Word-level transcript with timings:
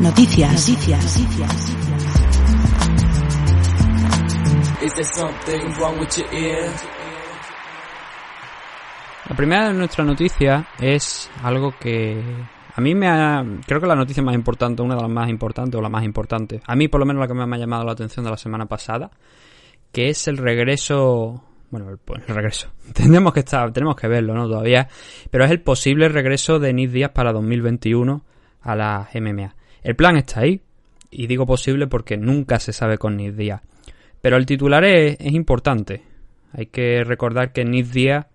Noticias. 0.00 0.68
Noticias. 0.68 1.16
La 9.28 9.36
primera 9.36 9.68
de 9.68 9.74
nuestra 9.74 10.04
noticia 10.04 10.68
es 10.78 11.30
algo 11.42 11.72
que 11.80 12.22
a 12.74 12.80
mí 12.82 12.94
me 12.94 13.08
ha... 13.08 13.42
Creo 13.66 13.80
que 13.80 13.86
la 13.86 13.96
noticia 13.96 14.22
más 14.22 14.34
importante, 14.34 14.82
una 14.82 14.96
de 14.96 15.00
las 15.00 15.10
más 15.10 15.30
importantes 15.30 15.78
o 15.78 15.82
la 15.82 15.88
más 15.88 16.04
importante, 16.04 16.60
a 16.66 16.76
mí 16.76 16.88
por 16.88 17.00
lo 17.00 17.06
menos 17.06 17.20
la 17.20 17.26
que 17.26 17.34
me 17.34 17.56
ha 17.56 17.58
llamado 17.58 17.84
la 17.84 17.92
atención 17.92 18.24
de 18.24 18.30
la 18.30 18.36
semana 18.36 18.66
pasada, 18.66 19.10
que 19.92 20.10
es 20.10 20.28
el 20.28 20.36
regreso... 20.36 21.42
Bueno, 21.70 21.88
el, 21.88 21.98
el 22.28 22.34
regreso. 22.34 22.70
Tenemos 22.92 23.32
que 23.32 23.40
estar, 23.40 23.72
tenemos 23.72 23.96
que 23.96 24.08
verlo, 24.08 24.34
¿no? 24.34 24.46
Todavía. 24.46 24.88
Pero 25.30 25.44
es 25.44 25.50
el 25.50 25.62
posible 25.62 26.08
regreso 26.10 26.58
de 26.58 26.74
Nick 26.74 26.90
Díaz 26.90 27.10
para 27.12 27.32
2021 27.32 28.22
a 28.60 28.76
la 28.76 29.08
MMA. 29.14 29.54
El 29.86 29.94
plan 29.94 30.16
está 30.16 30.40
ahí. 30.40 30.60
Y 31.12 31.28
digo 31.28 31.46
posible 31.46 31.86
porque 31.86 32.16
nunca 32.16 32.58
se 32.58 32.72
sabe 32.72 32.98
con 32.98 33.16
Nick 33.16 33.36
Díaz. 33.36 33.62
Pero 34.20 34.36
el 34.36 34.44
titular 34.44 34.84
es, 34.84 35.16
importante. 35.20 36.02
Hay 36.52 36.66
que 36.66 37.04
recordar 37.04 37.52
que 37.52 37.64
Nick 37.64 37.86
Díaz 37.86 38.26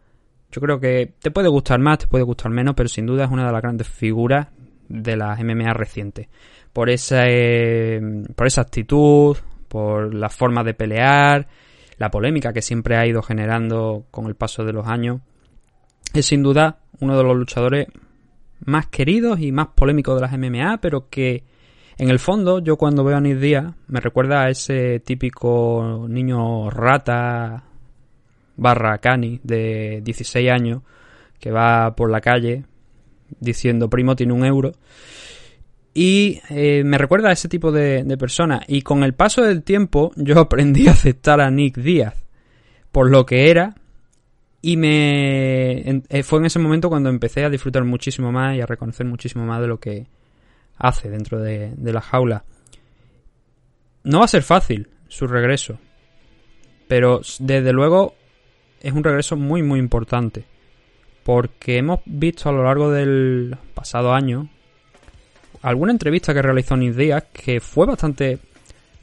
yo 0.49 0.61
creo 0.61 0.79
que 0.79 1.13
te 1.21 1.29
puede 1.29 1.49
gustar 1.49 1.79
más, 1.79 1.99
te 1.99 2.07
puede 2.07 2.23
gustar 2.23 2.51
menos, 2.51 2.73
pero 2.75 2.87
sin 2.87 3.05
duda 3.05 3.25
es 3.25 3.31
una 3.31 3.45
de 3.45 3.51
las 3.51 3.61
grandes 3.61 3.87
figuras 3.89 4.47
de 4.87 5.17
la 5.17 5.35
MMA 5.35 5.73
reciente. 5.73 6.29
Por 6.71 6.89
esa, 6.89 7.23
eh, 7.27 7.99
por 8.33 8.47
esa 8.47 8.61
actitud, 8.61 9.35
por 9.67 10.13
la 10.13 10.29
forma 10.29 10.63
de 10.63 10.73
pelear, 10.73 11.47
la 11.97 12.09
polémica 12.09 12.53
que 12.53 12.61
siempre 12.61 12.95
ha 12.95 13.05
ido 13.05 13.21
generando 13.21 14.05
con 14.09 14.27
el 14.27 14.35
paso 14.35 14.63
de 14.63 14.71
los 14.71 14.87
años. 14.87 15.19
Es 16.13 16.27
sin 16.27 16.43
duda 16.43 16.79
uno 17.01 17.17
de 17.17 17.23
los 17.23 17.35
luchadores 17.35 17.87
más 18.65 18.87
queridos 18.87 19.39
y 19.39 19.51
más 19.51 19.67
polémicos 19.75 20.15
de 20.15 20.21
las 20.21 20.37
MMA, 20.37 20.79
pero 20.81 21.09
que 21.09 21.43
en 21.97 22.09
el 22.09 22.19
fondo 22.19 22.59
yo 22.59 22.77
cuando 22.77 23.03
veo 23.03 23.17
a 23.17 23.21
Nick 23.21 23.37
Díaz 23.37 23.73
me 23.87 23.99
recuerda 23.99 24.43
a 24.43 24.49
ese 24.49 24.99
típico 24.99 26.05
niño 26.09 26.69
rata 26.69 27.63
barra 28.57 28.97
Cani 28.99 29.39
de 29.43 30.01
16 30.03 30.51
años 30.51 30.81
que 31.39 31.51
va 31.51 31.95
por 31.95 32.09
la 32.11 32.21
calle 32.21 32.65
diciendo 33.39 33.89
primo 33.89 34.15
tiene 34.15 34.33
un 34.33 34.45
euro 34.45 34.71
y 35.93 36.39
eh, 36.49 36.83
me 36.85 36.97
recuerda 36.97 37.29
a 37.29 37.33
ese 37.33 37.49
tipo 37.49 37.71
de, 37.71 38.03
de 38.03 38.17
persona. 38.17 38.61
Y 38.67 38.81
con 38.81 39.03
el 39.03 39.13
paso 39.13 39.43
del 39.43 39.61
tiempo 39.63 40.11
yo 40.15 40.39
aprendí 40.39 40.87
a 40.87 40.91
aceptar 40.91 41.41
a 41.41 41.51
Nick 41.51 41.77
Díaz 41.77 42.23
por 42.91 43.09
lo 43.09 43.25
que 43.25 43.49
era 43.49 43.75
y 44.61 44.77
me 44.77 46.03
eh, 46.09 46.23
fue 46.23 46.39
en 46.39 46.45
ese 46.45 46.59
momento 46.59 46.89
cuando 46.89 47.09
empecé 47.09 47.43
a 47.43 47.49
disfrutar 47.49 47.83
muchísimo 47.83 48.31
más 48.31 48.55
y 48.55 48.61
a 48.61 48.65
reconocer 48.65 49.05
muchísimo 49.05 49.45
más 49.45 49.61
de 49.61 49.67
lo 49.67 49.79
que 49.79 50.07
hace 50.77 51.09
dentro 51.09 51.39
de, 51.39 51.73
de 51.75 51.93
la 51.93 52.01
jaula. 52.01 52.43
No 54.03 54.19
va 54.19 54.25
a 54.25 54.29
ser 54.29 54.43
fácil 54.43 54.89
su 55.07 55.27
regreso 55.27 55.79
pero 56.91 57.21
desde 57.39 57.71
luego 57.71 58.15
es 58.81 58.91
un 58.91 59.01
regreso 59.01 59.37
muy 59.37 59.63
muy 59.63 59.79
importante 59.79 60.43
porque 61.23 61.77
hemos 61.77 62.01
visto 62.03 62.49
a 62.49 62.51
lo 62.51 62.65
largo 62.65 62.91
del 62.91 63.55
pasado 63.73 64.13
año 64.13 64.49
alguna 65.61 65.93
entrevista 65.93 66.33
que 66.33 66.41
realizó 66.41 66.75
Nick 66.75 66.95
Díaz 66.95 67.23
que 67.31 67.61
fue 67.61 67.85
bastante 67.85 68.39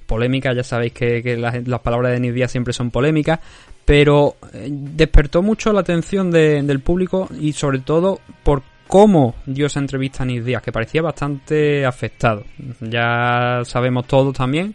polémica, 0.05 0.53
ya 0.53 0.65
sabéis 0.65 0.93
que, 0.93 1.39
las, 1.39 1.81
palabras 1.81 2.13
de 2.13 2.21
Nick 2.21 2.47
siempre 2.49 2.75
son 2.75 2.91
polémicas, 2.91 3.41
pero 3.89 4.37
eh, 4.53 4.69
despertó 4.71 5.41
mucho 5.41 5.73
la 5.73 5.81
atención 5.81 6.31
de, 6.31 6.63
del 6.63 6.81
público 6.81 7.27
y 7.41 7.55
sobre 7.55 7.79
todo 7.79 8.21
por 8.43 8.63
cómo 8.87 9.37
dio 9.47 9.65
esa 9.65 9.81
entrevista 9.81 10.25
a 10.25 10.27
Nick 10.27 10.45
Díaz, 10.45 10.63
que 10.63 10.73
parecía 10.73 11.01
bastante 11.01 11.87
afectado. 11.87 12.45
Ya 12.83 13.63
sabemos 13.65 14.07
todos 14.07 14.37
también 14.37 14.75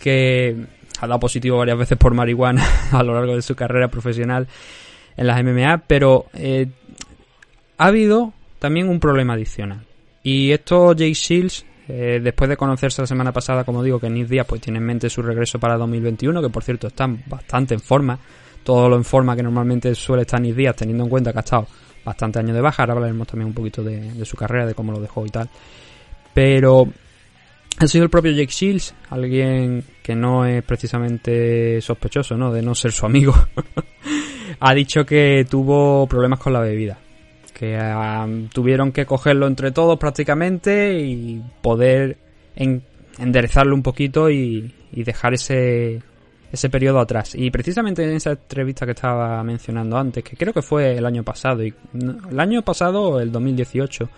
que 0.00 0.54
ha 1.00 1.06
dado 1.08 1.18
positivo 1.18 1.58
varias 1.58 1.78
veces 1.78 1.98
por 1.98 2.14
marihuana 2.14 2.64
a 2.92 3.02
lo 3.02 3.14
largo 3.14 3.34
de 3.34 3.42
su 3.42 3.56
carrera 3.56 3.88
profesional 3.88 4.46
en 5.16 5.26
las 5.26 5.42
MMA, 5.42 5.82
pero 5.88 6.26
eh, 6.34 6.68
ha 7.76 7.86
habido 7.86 8.34
también 8.60 8.88
un 8.88 9.00
problema 9.00 9.32
adicional. 9.32 9.84
Y 10.22 10.52
esto 10.52 10.94
Jay 10.96 11.14
Shields, 11.14 11.66
eh, 11.88 12.20
después 12.22 12.48
de 12.48 12.56
conocerse 12.56 13.02
la 13.02 13.08
semana 13.08 13.32
pasada, 13.32 13.64
como 13.64 13.82
digo, 13.82 13.98
que 13.98 14.08
Nick 14.08 14.28
Díaz 14.28 14.46
pues 14.48 14.60
tiene 14.60 14.78
en 14.78 14.86
mente 14.86 15.10
su 15.10 15.22
regreso 15.22 15.58
para 15.58 15.76
2021, 15.76 16.40
que 16.40 16.50
por 16.50 16.62
cierto 16.62 16.86
está 16.86 17.08
bastante 17.26 17.74
en 17.74 17.80
forma, 17.80 18.16
todo 18.64 18.88
lo 18.88 18.96
en 18.96 19.04
forma 19.04 19.36
que 19.36 19.42
normalmente 19.42 19.94
suele 19.94 20.22
estar 20.22 20.40
Nick 20.40 20.56
Díaz, 20.56 20.76
teniendo 20.76 21.04
en 21.04 21.10
cuenta 21.10 21.32
que 21.32 21.38
ha 21.38 21.40
estado 21.40 21.66
bastante 22.04 22.38
años 22.38 22.54
de 22.54 22.60
baja, 22.60 22.82
ahora 22.82 22.94
hablaremos 22.94 23.26
también 23.26 23.48
un 23.48 23.54
poquito 23.54 23.82
de, 23.82 24.24
su 24.24 24.36
carrera, 24.36 24.66
de 24.66 24.74
cómo 24.74 24.92
lo 24.92 25.00
dejó 25.00 25.24
y 25.24 25.30
tal. 25.30 25.48
Pero 26.32 26.88
ha 27.78 27.86
sido 27.86 28.04
el 28.04 28.10
propio 28.10 28.32
Jake 28.32 28.52
Shields, 28.52 28.94
alguien 29.10 29.84
que 30.02 30.14
no 30.14 30.44
es 30.44 30.62
precisamente 30.64 31.80
sospechoso, 31.80 32.36
¿no? 32.36 32.52
De 32.52 32.62
no 32.62 32.74
ser 32.74 32.92
su 32.92 33.06
amigo. 33.06 33.34
ha 34.60 34.74
dicho 34.74 35.04
que 35.04 35.46
tuvo 35.48 36.06
problemas 36.06 36.40
con 36.40 36.52
la 36.52 36.60
bebida. 36.60 36.98
Que 37.52 37.78
um, 37.78 38.48
tuvieron 38.48 38.90
que 38.90 39.06
cogerlo 39.06 39.46
entre 39.46 39.70
todos 39.70 39.98
prácticamente 39.98 40.98
y 40.98 41.40
poder 41.62 42.18
en, 42.56 42.82
enderezarlo 43.18 43.74
un 43.76 43.82
poquito 43.82 44.28
y, 44.28 44.74
y 44.92 45.04
dejar 45.04 45.34
ese, 45.34 46.02
ese 46.54 46.70
periodo 46.70 47.00
atrás. 47.00 47.34
Y 47.34 47.50
precisamente 47.50 48.04
en 48.04 48.12
esa 48.12 48.30
entrevista 48.30 48.86
que 48.86 48.92
estaba 48.92 49.42
mencionando 49.42 49.98
antes, 49.98 50.24
que 50.24 50.36
creo 50.36 50.52
que 50.52 50.62
fue 50.62 50.96
el 50.96 51.04
año 51.04 51.22
pasado, 51.22 51.64
y, 51.64 51.74
el 51.92 52.40
año 52.40 52.62
pasado, 52.62 53.20
el 53.20 53.30
2018, 53.30 54.08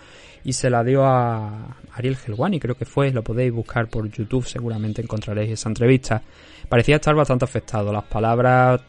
y 0.43 0.53
se 0.53 0.69
la 0.69 0.83
dio 0.83 1.03
a 1.03 1.75
Ariel 1.93 2.17
Helwani, 2.25 2.59
creo 2.59 2.75
que 2.75 2.85
fue, 2.85 3.11
lo 3.11 3.23
podéis 3.23 3.51
buscar 3.51 3.87
por 3.87 4.09
YouTube, 4.09 4.45
seguramente 4.45 5.01
encontraréis 5.01 5.51
esa 5.51 5.69
entrevista. 5.69 6.21
Parecía 6.69 6.95
estar 6.95 7.15
bastante 7.15 7.45
afectado, 7.45 7.91
las 7.91 8.05
palabras 8.05 8.81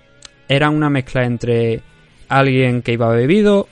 eran 0.47 0.75
una 0.75 0.91
mezcla 0.91 1.25
entre 1.25 1.81
alguien 2.29 2.83
que 2.83 2.93
iba 2.93 3.09
bebido, 3.09 3.67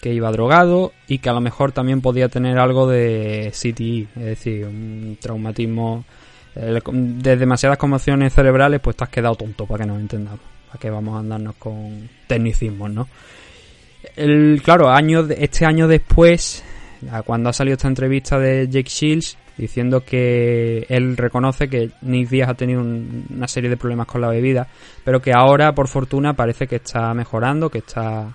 que 0.00 0.12
iba 0.12 0.30
drogado 0.30 0.92
y 1.08 1.18
que 1.18 1.30
a 1.30 1.32
lo 1.32 1.40
mejor 1.40 1.72
también 1.72 2.00
podía 2.00 2.28
tener 2.28 2.58
algo 2.58 2.88
de 2.88 3.52
CTE, 3.52 4.08
es 4.16 4.26
decir, 4.26 4.66
un 4.66 5.16
traumatismo 5.20 6.04
de 6.54 7.36
demasiadas 7.36 7.78
conmociones 7.78 8.32
cerebrales, 8.32 8.80
pues 8.80 8.96
te 8.96 9.04
has 9.04 9.10
quedado 9.10 9.34
tonto 9.34 9.66
para 9.66 9.84
que 9.84 9.90
nos 9.90 10.00
entendamos. 10.00 10.40
¿Para 10.68 10.80
que 10.80 10.90
vamos 10.90 11.16
a 11.16 11.20
andarnos 11.20 11.54
con 11.56 12.08
tecnicismos, 12.26 12.90
no? 12.90 13.08
El, 14.16 14.60
claro, 14.64 14.90
año, 14.90 15.26
este 15.30 15.64
año 15.64 15.86
después 15.86 16.64
cuando 17.24 17.50
ha 17.50 17.52
salido 17.52 17.74
esta 17.74 17.88
entrevista 17.88 18.38
de 18.38 18.68
Jake 18.68 18.88
Shields 18.88 19.36
diciendo 19.56 20.04
que 20.04 20.86
él 20.88 21.16
reconoce 21.16 21.68
que 21.68 21.90
Nick 22.02 22.28
Díaz 22.28 22.50
ha 22.50 22.54
tenido 22.54 22.80
un, 22.80 23.26
una 23.30 23.48
serie 23.48 23.68
de 23.68 23.76
problemas 23.76 24.06
con 24.06 24.20
la 24.20 24.28
bebida, 24.28 24.66
pero 25.04 25.20
que 25.20 25.32
ahora, 25.32 25.74
por 25.74 25.88
fortuna, 25.88 26.34
parece 26.34 26.66
que 26.66 26.76
está 26.76 27.12
mejorando, 27.14 27.68
que 27.68 27.78
está... 27.78 28.32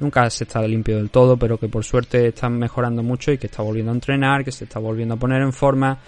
Nunca 0.00 0.30
se 0.30 0.44
está 0.44 0.62
limpio 0.62 0.96
del 0.96 1.10
todo, 1.10 1.36
pero 1.36 1.58
que 1.58 1.68
por 1.68 1.84
suerte 1.84 2.28
está 2.28 2.48
mejorando 2.48 3.02
mucho 3.02 3.32
y 3.32 3.38
que 3.38 3.48
está 3.48 3.62
volviendo 3.62 3.90
a 3.90 3.94
entrenar, 3.94 4.44
que 4.44 4.52
se 4.52 4.64
está 4.64 4.78
volviendo 4.78 5.14
a 5.14 5.16
poner 5.16 5.42
en 5.42 5.52
forma. 5.52 5.98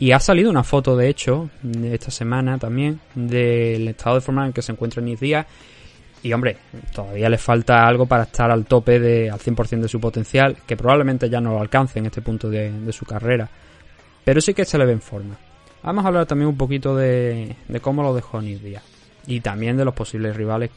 Y 0.00 0.12
ha 0.12 0.18
salido 0.18 0.50
una 0.50 0.64
foto, 0.64 0.96
de 0.96 1.10
hecho, 1.10 1.50
esta 1.84 2.10
semana 2.10 2.56
también, 2.56 2.98
del 3.14 3.86
estado 3.86 4.16
de 4.16 4.22
forma 4.22 4.46
en 4.46 4.52
que 4.54 4.62
se 4.62 4.72
encuentra 4.72 5.02
Nick 5.02 5.20
Díaz 5.20 5.46
y 6.22 6.32
hombre, 6.32 6.56
todavía 6.94 7.28
le 7.28 7.36
falta 7.36 7.86
algo 7.86 8.06
para 8.06 8.22
estar 8.22 8.50
al 8.50 8.64
tope 8.64 8.98
de, 8.98 9.30
al 9.30 9.38
100% 9.38 9.80
de 9.80 9.88
su 9.88 10.00
potencial, 10.00 10.56
que 10.66 10.74
probablemente 10.74 11.28
ya 11.28 11.38
no 11.42 11.52
lo 11.52 11.60
alcance 11.60 11.98
en 11.98 12.06
este 12.06 12.22
punto 12.22 12.48
de, 12.48 12.90
su 12.92 13.04
carrera. 13.04 13.46
Pero 14.24 14.40
sí 14.40 14.54
que 14.54 14.64
se 14.64 14.78
le 14.78 14.86
ve 14.86 14.92
en 14.92 15.02
forma. 15.02 15.36
Vamos 15.82 16.02
a 16.02 16.08
hablar 16.08 16.24
también 16.24 16.48
un 16.48 16.56
poquito 16.56 16.96
de, 16.96 17.56
de 17.68 17.80
cómo 17.80 18.02
lo 18.02 18.14
dejó 18.14 18.40
Nick 18.40 18.62
Díaz. 18.62 18.82
Y 19.26 19.40
también 19.40 19.76
de 19.76 19.84
los 19.84 19.92
posibles 19.92 20.34
rivales 20.34 20.70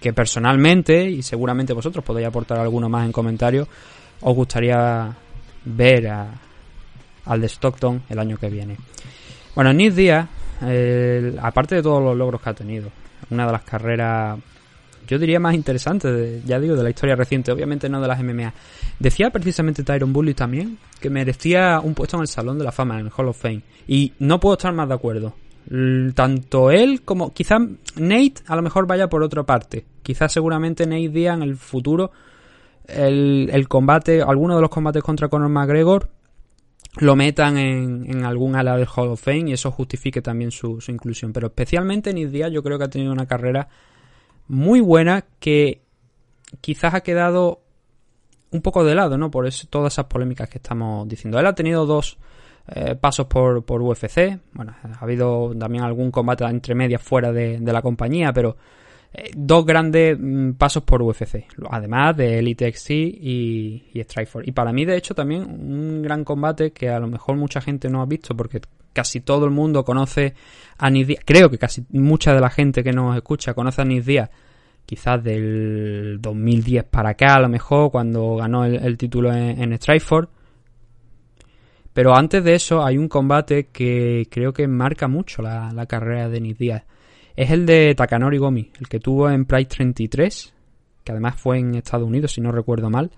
que 0.00 0.14
personalmente, 0.14 1.10
y 1.10 1.22
seguramente 1.22 1.74
vosotros 1.74 2.02
podéis 2.02 2.28
aportar 2.28 2.58
alguno 2.58 2.88
más 2.88 3.04
en 3.04 3.12
comentarios, 3.12 3.68
os 4.22 4.34
gustaría 4.34 5.14
ver 5.66 6.08
a, 6.08 6.34
al 7.26 7.40
de 7.40 7.48
Stockton 7.48 8.02
el 8.08 8.18
año 8.18 8.36
que 8.36 8.48
viene. 8.48 8.76
Bueno, 9.54 9.72
Nick 9.72 9.94
Díaz, 9.94 10.28
eh, 10.62 11.36
aparte 11.40 11.76
de 11.76 11.82
todos 11.82 12.02
los 12.02 12.16
logros 12.16 12.40
que 12.40 12.50
ha 12.50 12.54
tenido, 12.54 12.90
una 13.30 13.46
de 13.46 13.52
las 13.52 13.62
carreras 13.62 14.38
yo 15.06 15.18
diría 15.18 15.38
más 15.38 15.54
interesante, 15.54 16.12
de, 16.12 16.42
ya 16.44 16.58
digo, 16.58 16.74
de 16.74 16.82
la 16.82 16.90
historia 16.90 17.14
reciente, 17.14 17.52
obviamente 17.52 17.88
no 17.88 18.00
de 18.00 18.08
las 18.08 18.22
MMA. 18.22 18.52
Decía 18.98 19.30
precisamente 19.30 19.82
Tyron 19.82 20.12
Bully 20.12 20.34
también 20.34 20.78
que 21.00 21.10
merecía 21.10 21.80
un 21.82 21.94
puesto 21.94 22.16
en 22.16 22.22
el 22.22 22.28
Salón 22.28 22.58
de 22.58 22.64
la 22.64 22.72
Fama, 22.72 22.98
en 22.98 23.06
el 23.06 23.12
Hall 23.16 23.28
of 23.28 23.40
Fame. 23.40 23.62
Y 23.86 24.12
no 24.18 24.40
puedo 24.40 24.56
estar 24.56 24.72
más 24.72 24.88
de 24.88 24.94
acuerdo. 24.94 25.34
Tanto 26.14 26.70
él 26.70 27.02
como 27.02 27.32
quizá 27.32 27.58
Nate 27.96 28.34
a 28.46 28.56
lo 28.56 28.62
mejor 28.62 28.86
vaya 28.86 29.08
por 29.08 29.22
otra 29.22 29.44
parte. 29.44 29.84
Quizás 30.02 30.32
seguramente 30.32 30.86
Nate 30.86 31.08
Diaz 31.08 31.36
en 31.36 31.42
el 31.42 31.56
futuro 31.56 32.10
el, 32.86 33.50
el 33.52 33.68
combate, 33.68 34.22
alguno 34.22 34.54
de 34.56 34.60
los 34.60 34.70
combates 34.70 35.02
contra 35.02 35.28
Conor 35.28 35.48
McGregor 35.48 36.08
lo 36.98 37.16
metan 37.16 37.58
en, 37.58 38.06
en, 38.08 38.24
algún 38.24 38.56
ala 38.56 38.76
del 38.76 38.88
Hall 38.94 39.08
of 39.08 39.22
Fame 39.22 39.50
y 39.50 39.52
eso 39.52 39.70
justifique 39.70 40.22
también 40.22 40.50
su, 40.50 40.80
su 40.80 40.90
inclusión. 40.90 41.32
Pero 41.32 41.48
especialmente 41.48 42.12
Nate 42.12 42.28
Diaz 42.28 42.50
yo 42.50 42.62
creo 42.62 42.78
que 42.78 42.84
ha 42.84 42.90
tenido 42.90 43.12
una 43.12 43.26
carrera 43.26 43.68
muy 44.48 44.80
buena 44.80 45.24
que 45.38 45.82
quizás 46.60 46.94
ha 46.94 47.00
quedado 47.02 47.62
un 48.50 48.62
poco 48.62 48.84
de 48.84 48.94
lado, 48.94 49.18
¿no? 49.18 49.30
Por 49.30 49.46
eso, 49.46 49.66
todas 49.68 49.92
esas 49.92 50.06
polémicas 50.06 50.48
que 50.48 50.58
estamos 50.58 51.06
diciendo. 51.08 51.38
Él 51.38 51.46
ha 51.46 51.54
tenido 51.54 51.86
dos 51.86 52.18
eh, 52.68 52.94
pasos 52.94 53.26
por, 53.26 53.64
por 53.64 53.82
UFC. 53.82 54.38
Bueno, 54.52 54.74
ha 54.82 55.02
habido 55.04 55.54
también 55.58 55.84
algún 55.84 56.10
combate 56.10 56.44
entre 56.44 56.74
medias 56.74 57.02
fuera 57.02 57.32
de, 57.32 57.60
la 57.60 57.82
compañía, 57.82 58.32
pero 58.32 58.56
dos 59.34 59.64
grandes 59.64 60.16
mm, 60.18 60.52
pasos 60.52 60.82
por 60.82 61.02
UFC. 61.02 61.46
Además 61.70 62.16
de 62.16 62.38
Elite 62.38 62.72
XC 62.72 62.90
y, 62.90 63.84
y 63.92 64.02
Strikeforce. 64.02 64.48
Y 64.48 64.52
para 64.52 64.72
mí, 64.72 64.84
de 64.84 64.96
hecho, 64.96 65.14
también 65.14 65.42
un 65.42 66.02
gran 66.02 66.24
combate 66.24 66.72
que 66.72 66.88
a 66.88 66.98
lo 66.98 67.08
mejor 67.08 67.36
mucha 67.36 67.60
gente 67.60 67.88
no 67.88 68.02
ha 68.02 68.06
visto 68.06 68.36
porque 68.36 68.60
casi 68.92 69.20
todo 69.20 69.44
el 69.44 69.50
mundo 69.50 69.84
conoce 69.84 70.34
a 70.78 70.90
Nidia. 70.90 71.20
Creo 71.24 71.50
que 71.50 71.58
casi 71.58 71.84
mucha 71.90 72.34
de 72.34 72.40
la 72.40 72.50
gente 72.50 72.82
que 72.82 72.92
nos 72.92 73.16
escucha 73.16 73.54
conoce 73.54 73.82
a 73.82 73.84
Nidia 73.84 74.30
quizás 74.86 75.22
del 75.22 76.18
2010 76.20 76.84
para 76.84 77.10
acá, 77.10 77.34
a 77.34 77.40
lo 77.40 77.48
mejor, 77.48 77.90
cuando 77.90 78.36
ganó 78.36 78.64
el, 78.64 78.96
título 78.96 79.32
en, 79.32 79.60
en 79.60 79.76
Strikeforce. 79.76 80.30
Pero 81.96 82.14
antes 82.14 82.44
de 82.44 82.54
eso 82.54 82.84
hay 82.84 82.98
un 82.98 83.08
combate 83.08 83.68
que 83.68 84.28
creo 84.30 84.52
que 84.52 84.68
marca 84.68 85.08
mucho 85.08 85.40
la, 85.40 85.86
carrera 85.88 86.28
de 86.28 86.42
Nick 86.42 86.58
Diaz. 86.58 86.84
Es 87.36 87.50
el 87.50 87.66
de 87.66 87.94
Takanori 87.94 88.38
Gomi, 88.38 88.70
el 88.80 88.88
que 88.88 88.98
tuvo 88.98 89.30
en 89.30 89.44
Pride 89.44 89.66
33, 89.66 90.54
que 91.04 91.12
además 91.12 91.36
fue 91.36 91.58
en 91.58 91.74
Estados 91.74 92.08
Unidos, 92.08 92.32
si 92.32 92.40
no 92.40 92.50
recuerdo 92.50 92.90
mal. 92.90 93.10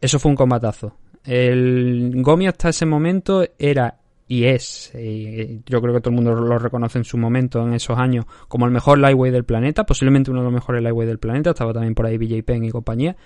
Eso 0.00 0.18
fue 0.18 0.30
un 0.30 0.36
combatazo. 0.36 0.96
El 1.24 2.12
Gomi 2.22 2.46
hasta 2.46 2.68
ese 2.68 2.86
momento 2.86 3.44
era 3.58 3.98
y 4.28 4.44
es, 4.44 4.92
y 4.94 5.62
yo 5.66 5.80
creo 5.80 5.94
que 5.94 6.00
todo 6.00 6.10
el 6.10 6.16
mundo 6.16 6.34
lo 6.34 6.58
reconoce 6.58 6.98
en 6.98 7.04
su 7.04 7.16
momento, 7.16 7.64
en 7.64 7.74
esos 7.74 7.96
años, 7.96 8.24
como 8.48 8.66
el 8.66 8.72
mejor 8.72 8.98
lightweight 8.98 9.32
del 9.32 9.44
planeta, 9.44 9.86
posiblemente 9.86 10.32
uno 10.32 10.40
de 10.40 10.46
los 10.46 10.52
mejores 10.52 10.82
lightweight 10.82 11.08
del 11.08 11.18
planeta, 11.18 11.50
estaba 11.50 11.72
también 11.72 11.94
por 11.94 12.06
ahí 12.06 12.18
BJ 12.18 12.42
Penn 12.42 12.64
y 12.64 12.70
compañía, 12.70 13.16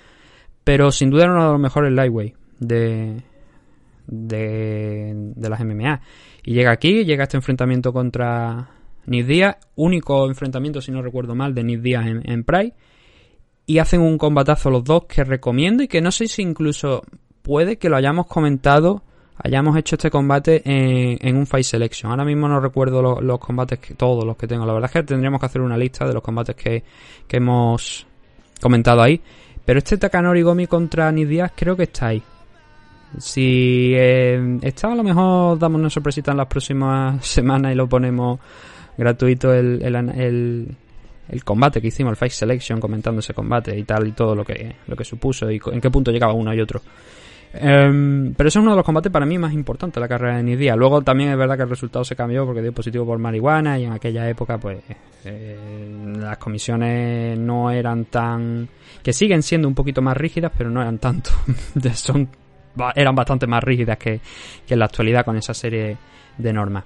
pero 0.62 0.92
sin 0.92 1.08
duda 1.08 1.24
era 1.24 1.32
uno 1.32 1.46
de 1.46 1.52
los 1.52 1.60
mejores 1.60 1.92
lightweight 1.92 2.34
de, 2.58 3.22
de, 4.06 5.48
las 5.48 5.64
MMA. 5.64 6.02
Y 6.44 6.52
llega 6.52 6.70
aquí, 6.70 7.04
llega 7.04 7.24
este 7.24 7.38
enfrentamiento 7.38 7.94
contra 7.94 8.68
Nick 9.06 9.26
Diaz, 9.26 9.56
único 9.76 10.26
enfrentamiento, 10.26 10.80
si 10.80 10.92
no 10.92 11.02
recuerdo 11.02 11.34
mal, 11.34 11.54
de 11.54 11.64
Nick 11.64 11.80
Diaz 11.80 12.06
en, 12.06 12.22
en 12.30 12.44
Pride. 12.44 12.74
Y 13.66 13.78
hacen 13.78 14.00
un 14.00 14.18
combatazo 14.18 14.70
los 14.70 14.84
dos 14.84 15.04
que 15.04 15.22
recomiendo 15.24 15.82
y 15.82 15.88
que 15.88 16.00
no 16.00 16.10
sé 16.10 16.26
si 16.26 16.42
incluso 16.42 17.02
puede 17.42 17.76
que 17.76 17.88
lo 17.88 17.96
hayamos 17.96 18.26
comentado, 18.26 19.02
hayamos 19.42 19.76
hecho 19.76 19.96
este 19.96 20.10
combate 20.10 20.62
en, 20.64 21.36
un 21.36 21.46
Fight 21.46 21.64
Selection. 21.64 22.10
Ahora 22.10 22.24
mismo 22.24 22.48
no 22.48 22.60
recuerdo 22.60 23.20
los 23.20 23.38
combates, 23.38 23.78
que, 23.78 23.94
todos 23.94 24.24
los 24.24 24.36
que 24.36 24.46
tengo. 24.46 24.66
La 24.66 24.72
verdad 24.72 24.90
es 24.92 25.00
que 25.00 25.02
tendríamos 25.02 25.40
que 25.40 25.46
hacer 25.46 25.62
una 25.62 25.76
lista 25.76 26.06
de 26.06 26.14
los 26.14 26.22
combates 26.22 26.56
que, 26.56 26.82
que 27.26 27.36
hemos 27.36 28.06
comentado 28.60 29.02
ahí. 29.02 29.20
Pero 29.64 29.78
este 29.78 29.98
Takanori 29.98 30.42
Gomi 30.42 30.66
contra 30.66 31.10
Nick 31.12 31.52
creo 31.54 31.76
que 31.76 31.84
está 31.84 32.08
ahí. 32.08 32.22
Si 33.18 33.92
eh, 33.94 34.58
está, 34.62 34.92
a 34.92 34.94
lo 34.94 35.02
mejor 35.02 35.58
damos 35.58 35.80
una 35.80 35.90
sorpresita 35.90 36.30
en 36.30 36.36
las 36.36 36.46
próximas 36.46 37.26
semanas 37.26 37.72
y 37.72 37.74
lo 37.74 37.88
ponemos 37.88 38.38
gratuito 39.00 39.52
el, 39.52 39.82
el, 39.82 40.76
el, 41.28 41.44
combate 41.44 41.80
que 41.80 41.88
hicimos, 41.88 42.12
el 42.12 42.16
Fight 42.16 42.32
Selection, 42.32 42.80
comentando 42.80 43.20
ese 43.20 43.34
combate 43.34 43.76
y 43.76 43.84
tal, 43.84 44.06
y 44.06 44.12
todo 44.12 44.34
lo 44.34 44.44
que, 44.44 44.76
lo 44.86 44.96
que 44.96 45.04
supuso 45.04 45.50
y 45.50 45.60
en 45.72 45.80
qué 45.80 45.90
punto 45.90 46.10
llegaba 46.10 46.32
uno 46.32 46.54
y 46.54 46.60
otro. 46.60 46.80
Em, 47.52 48.32
pero 48.34 48.48
eso 48.48 48.60
es 48.60 48.62
uno 48.62 48.72
de 48.72 48.76
los 48.76 48.84
combates 48.84 49.10
para 49.10 49.26
mí 49.26 49.36
más 49.36 49.52
importantes 49.52 49.96
de 49.96 50.00
la 50.00 50.08
carrera 50.08 50.36
de 50.36 50.44
Nidia. 50.44 50.76
Luego 50.76 51.02
también 51.02 51.30
es 51.30 51.36
verdad 51.36 51.56
que 51.56 51.64
el 51.64 51.70
resultado 51.70 52.04
se 52.04 52.14
cambió 52.14 52.46
porque 52.46 52.62
dio 52.62 52.72
positivo 52.72 53.04
por 53.04 53.18
marihuana 53.18 53.78
y 53.78 53.84
en 53.84 53.92
aquella 53.92 54.28
época 54.28 54.58
pues 54.58 54.78
eh, 55.24 56.14
las 56.16 56.38
comisiones 56.38 57.36
no 57.38 57.70
eran 57.72 58.04
tan... 58.04 58.68
que 59.02 59.12
siguen 59.12 59.42
siendo 59.42 59.66
un 59.66 59.74
poquito 59.74 60.00
más 60.00 60.16
rígidas 60.16 60.52
pero 60.56 60.70
no 60.70 60.80
eran 60.80 60.98
tanto. 60.98 61.30
Son 61.94 62.28
eran 62.94 63.14
bastante 63.14 63.46
más 63.46 63.62
rígidas 63.64 63.98
que, 63.98 64.20
en 64.68 64.78
la 64.78 64.84
actualidad 64.84 65.24
con 65.24 65.36
esa 65.36 65.54
serie 65.54 65.96
de 66.38 66.52
normas. 66.52 66.84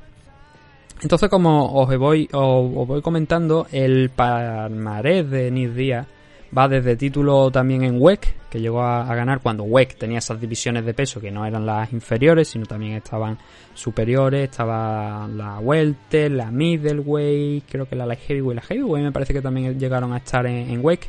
Entonces, 1.04 1.28
como 1.28 1.70
os 1.74 1.98
voy, 1.98 2.30
os, 2.32 2.86
voy 2.88 3.02
comentando, 3.02 3.66
el 3.72 4.08
palmarés 4.08 5.28
de 5.28 5.50
Nick 5.50 5.72
Díaz 5.74 6.06
va 6.56 6.66
desde 6.66 6.96
título 6.96 7.50
también 7.50 7.84
en 7.84 8.00
WEC, 8.00 8.34
que 8.48 8.58
llegó 8.58 8.80
a, 8.82 9.14
ganar 9.14 9.40
cuando 9.40 9.64
WEC 9.64 9.98
tenía 9.98 10.16
esas 10.16 10.40
divisiones 10.40 10.86
de 10.86 10.94
peso 10.94 11.20
que 11.20 11.30
no 11.30 11.44
eran 11.44 11.66
las 11.66 11.92
inferiores, 11.92 12.48
sino 12.48 12.64
también 12.64 12.94
estaban 12.94 13.36
superiores, 13.74 14.44
estaba 14.44 15.28
la 15.28 15.58
Welter, 15.58 16.30
la 16.30 16.50
Middleweight, 16.50 17.64
creo 17.70 17.86
que 17.86 17.96
la 17.96 18.06
Light 18.06 18.20
Heavyweight, 18.20 18.62
la 18.62 18.66
Heavyweight 18.66 19.04
me 19.04 19.12
parece 19.12 19.34
que 19.34 19.42
también 19.42 19.78
llegaron 19.78 20.14
a 20.14 20.16
estar 20.16 20.46
en, 20.46 20.82
WEC. 20.82 21.06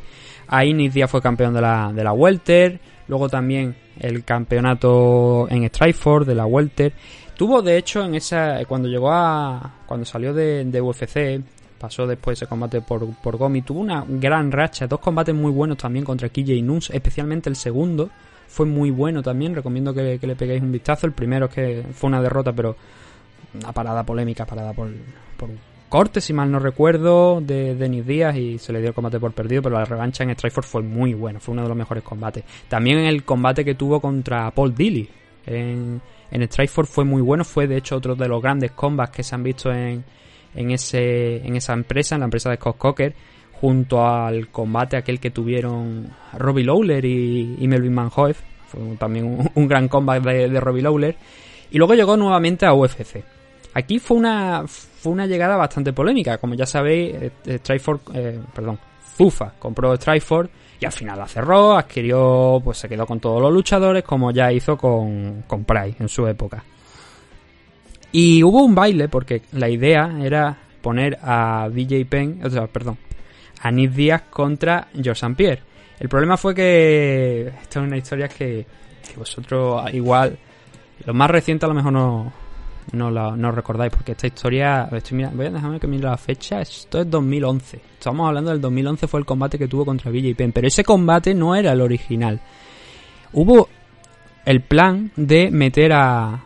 Ahí 0.48 0.74
Nick 0.74 0.92
Díaz 0.92 1.10
fue 1.10 1.22
campeón 1.22 1.54
de 1.54 1.62
la, 1.62 1.90
de 1.94 2.04
la 2.04 2.12
Welter, 2.12 2.80
luego 3.08 3.30
también 3.30 3.74
el 3.98 4.24
campeonato 4.24 5.48
en 5.48 5.66
Strikeforce 5.66 6.28
de 6.28 6.34
la 6.34 6.44
Welter. 6.44 6.92
Tuvo 7.36 7.60
de 7.60 7.76
hecho 7.76 8.02
en 8.02 8.14
esa 8.14 8.64
cuando 8.66 8.88
llegó 8.88 9.12
a 9.12 9.74
cuando 9.86 10.06
salió 10.06 10.32
de, 10.32 10.80
UFC 10.80 11.42
pasó 11.78 12.06
después 12.06 12.38
ese 12.38 12.46
combate 12.46 12.80
por, 12.80 13.06
por 13.16 13.36
Gomi 13.36 13.60
tuvo 13.60 13.80
una 13.80 14.02
gran 14.08 14.50
racha 14.50 14.86
dos 14.86 14.98
combates 14.98 15.34
muy 15.34 15.52
buenos 15.52 15.76
también 15.76 16.06
contra 16.06 16.30
KJ 16.30 16.62
Nunes 16.62 16.88
especialmente 16.88 17.50
el 17.50 17.56
segundo 17.56 18.08
fue 18.48 18.64
muy 18.64 18.90
bueno 18.90 19.22
también 19.22 19.54
recomiendo 19.54 19.92
que, 19.92 20.18
le 20.18 20.36
peguéis 20.36 20.62
un 20.62 20.72
vistazo 20.72 21.06
el 21.06 21.12
primero 21.12 21.44
es 21.46 21.52
que 21.52 21.84
fue 21.92 22.08
una 22.08 22.22
derrota 22.22 22.54
pero 22.54 22.74
una 23.52 23.72
parada 23.72 24.02
polémica 24.04 24.46
parada 24.46 24.72
por, 24.72 24.88
por 25.36 25.50
corte, 25.90 26.20
si 26.20 26.32
mal 26.32 26.50
no 26.50 26.58
recuerdo, 26.58 27.40
de 27.40 27.74
Denis 27.74 28.06
Díaz 28.06 28.36
y 28.36 28.58
se 28.58 28.72
le 28.72 28.80
dio 28.80 28.88
el 28.88 28.94
combate 28.94 29.20
por 29.20 29.32
perdido, 29.32 29.62
pero 29.62 29.76
la 29.76 29.84
revancha 29.84 30.24
en 30.24 30.34
Strikeforce 30.34 30.68
fue 30.68 30.82
muy 30.82 31.14
buena, 31.14 31.38
fue 31.38 31.52
uno 31.52 31.62
de 31.62 31.68
los 31.68 31.76
mejores 31.76 32.02
combates. 32.02 32.44
También 32.68 32.98
el 32.98 33.24
combate 33.24 33.64
que 33.64 33.76
tuvo 33.76 34.00
contra 34.00 34.50
Paul 34.50 34.74
Dilly 34.74 35.08
en, 35.46 36.00
en 36.30 36.46
Strikeforce 36.46 36.92
fue 36.92 37.04
muy 37.04 37.22
bueno, 37.22 37.44
fue 37.44 37.66
de 37.66 37.76
hecho 37.76 37.96
otro 37.96 38.14
de 38.14 38.28
los 38.28 38.42
grandes 38.42 38.72
combates 38.72 39.16
que 39.16 39.22
se 39.22 39.34
han 39.34 39.42
visto 39.42 39.70
en, 39.72 40.04
en, 40.54 40.70
ese, 40.70 41.36
en 41.36 41.56
esa 41.56 41.72
empresa, 41.72 42.16
en 42.16 42.20
la 42.20 42.26
empresa 42.26 42.50
de 42.50 42.56
Scott 42.56 42.78
Cocker, 42.78 43.14
junto 43.52 44.04
al 44.04 44.48
combate 44.48 44.96
aquel 44.96 45.18
que 45.18 45.30
tuvieron 45.30 46.08
Robbie 46.34 46.64
Lawler 46.64 47.04
y, 47.04 47.66
Melvin 47.66 47.94
Manhoef, 47.94 48.40
fue 48.66 48.80
también 48.98 49.50
un, 49.54 49.68
gran 49.68 49.88
combate 49.88 50.28
de, 50.28 50.48
de 50.48 50.60
Robbie 50.60 50.82
Lawler, 50.82 51.16
y 51.70 51.78
luego 51.78 51.94
llegó 51.94 52.16
nuevamente 52.16 52.66
a 52.66 52.74
UFC. 52.74 53.24
Aquí 53.74 53.98
fue 53.98 54.16
una, 54.16 54.66
fue 54.66 55.12
una 55.12 55.26
llegada 55.26 55.54
bastante 55.56 55.92
polémica. 55.92 56.38
Como 56.38 56.54
ya 56.54 56.64
sabéis, 56.64 57.14
eh, 57.14 57.58
Strikeforce, 57.58 58.04
eh, 58.14 58.40
perdón, 58.54 58.78
Fufa 59.02 59.52
compró 59.58 59.94
Strikeforce 59.94 60.50
y 60.80 60.84
al 60.84 60.92
final 60.92 61.18
la 61.18 61.26
cerró, 61.26 61.76
adquirió, 61.76 62.60
pues 62.62 62.78
se 62.78 62.88
quedó 62.88 63.06
con 63.06 63.20
todos 63.20 63.40
los 63.40 63.52
luchadores 63.52 64.04
como 64.04 64.30
ya 64.30 64.52
hizo 64.52 64.76
con, 64.76 65.44
con 65.46 65.64
Pride 65.64 65.96
en 65.98 66.08
su 66.08 66.26
época. 66.26 66.62
Y 68.12 68.42
hubo 68.42 68.62
un 68.64 68.74
baile 68.74 69.08
porque 69.08 69.42
la 69.52 69.68
idea 69.68 70.14
era 70.22 70.56
poner 70.80 71.18
a 71.22 71.68
BJ 71.70 72.06
Penn, 72.08 72.40
o 72.44 72.50
sea, 72.50 72.66
perdón, 72.66 72.98
a 73.60 73.70
Nick 73.70 73.92
Díaz 73.92 74.22
contra 74.30 74.88
George 74.92 75.12
St. 75.12 75.34
Pierre. 75.34 75.62
El 75.98 76.08
problema 76.08 76.36
fue 76.36 76.54
que 76.54 77.48
esta 77.48 77.80
es 77.80 77.86
una 77.86 77.96
historia 77.96 78.28
que, 78.28 78.66
que 79.08 79.16
vosotros 79.16 79.82
igual, 79.94 80.38
lo 81.04 81.14
más 81.14 81.30
reciente 81.30 81.64
a 81.64 81.68
lo 81.68 81.74
mejor 81.74 81.92
no, 81.92 82.32
no, 82.92 83.10
la, 83.10 83.36
no 83.36 83.50
recordáis, 83.52 83.92
porque 83.92 84.12
esta 84.12 84.26
historia, 84.26 84.88
voy 84.90 85.46
a 85.46 85.50
dejarme 85.50 85.80
que 85.80 85.86
mire 85.86 86.04
la 86.04 86.16
fecha, 86.16 86.60
esto 86.60 87.00
es 87.00 87.10
2011. 87.10 87.80
Estamos 87.98 88.28
hablando 88.28 88.50
del 88.50 88.60
2011, 88.60 89.06
fue 89.08 89.20
el 89.20 89.26
combate 89.26 89.58
que 89.58 89.68
tuvo 89.68 89.84
contra 89.84 90.10
BJ 90.10 90.34
Penn, 90.36 90.52
pero 90.52 90.68
ese 90.68 90.84
combate 90.84 91.34
no 91.34 91.54
era 91.54 91.72
el 91.72 91.80
original. 91.80 92.40
Hubo 93.32 93.68
el 94.44 94.60
plan 94.60 95.10
de 95.16 95.50
meter 95.50 95.92
a 95.92 96.44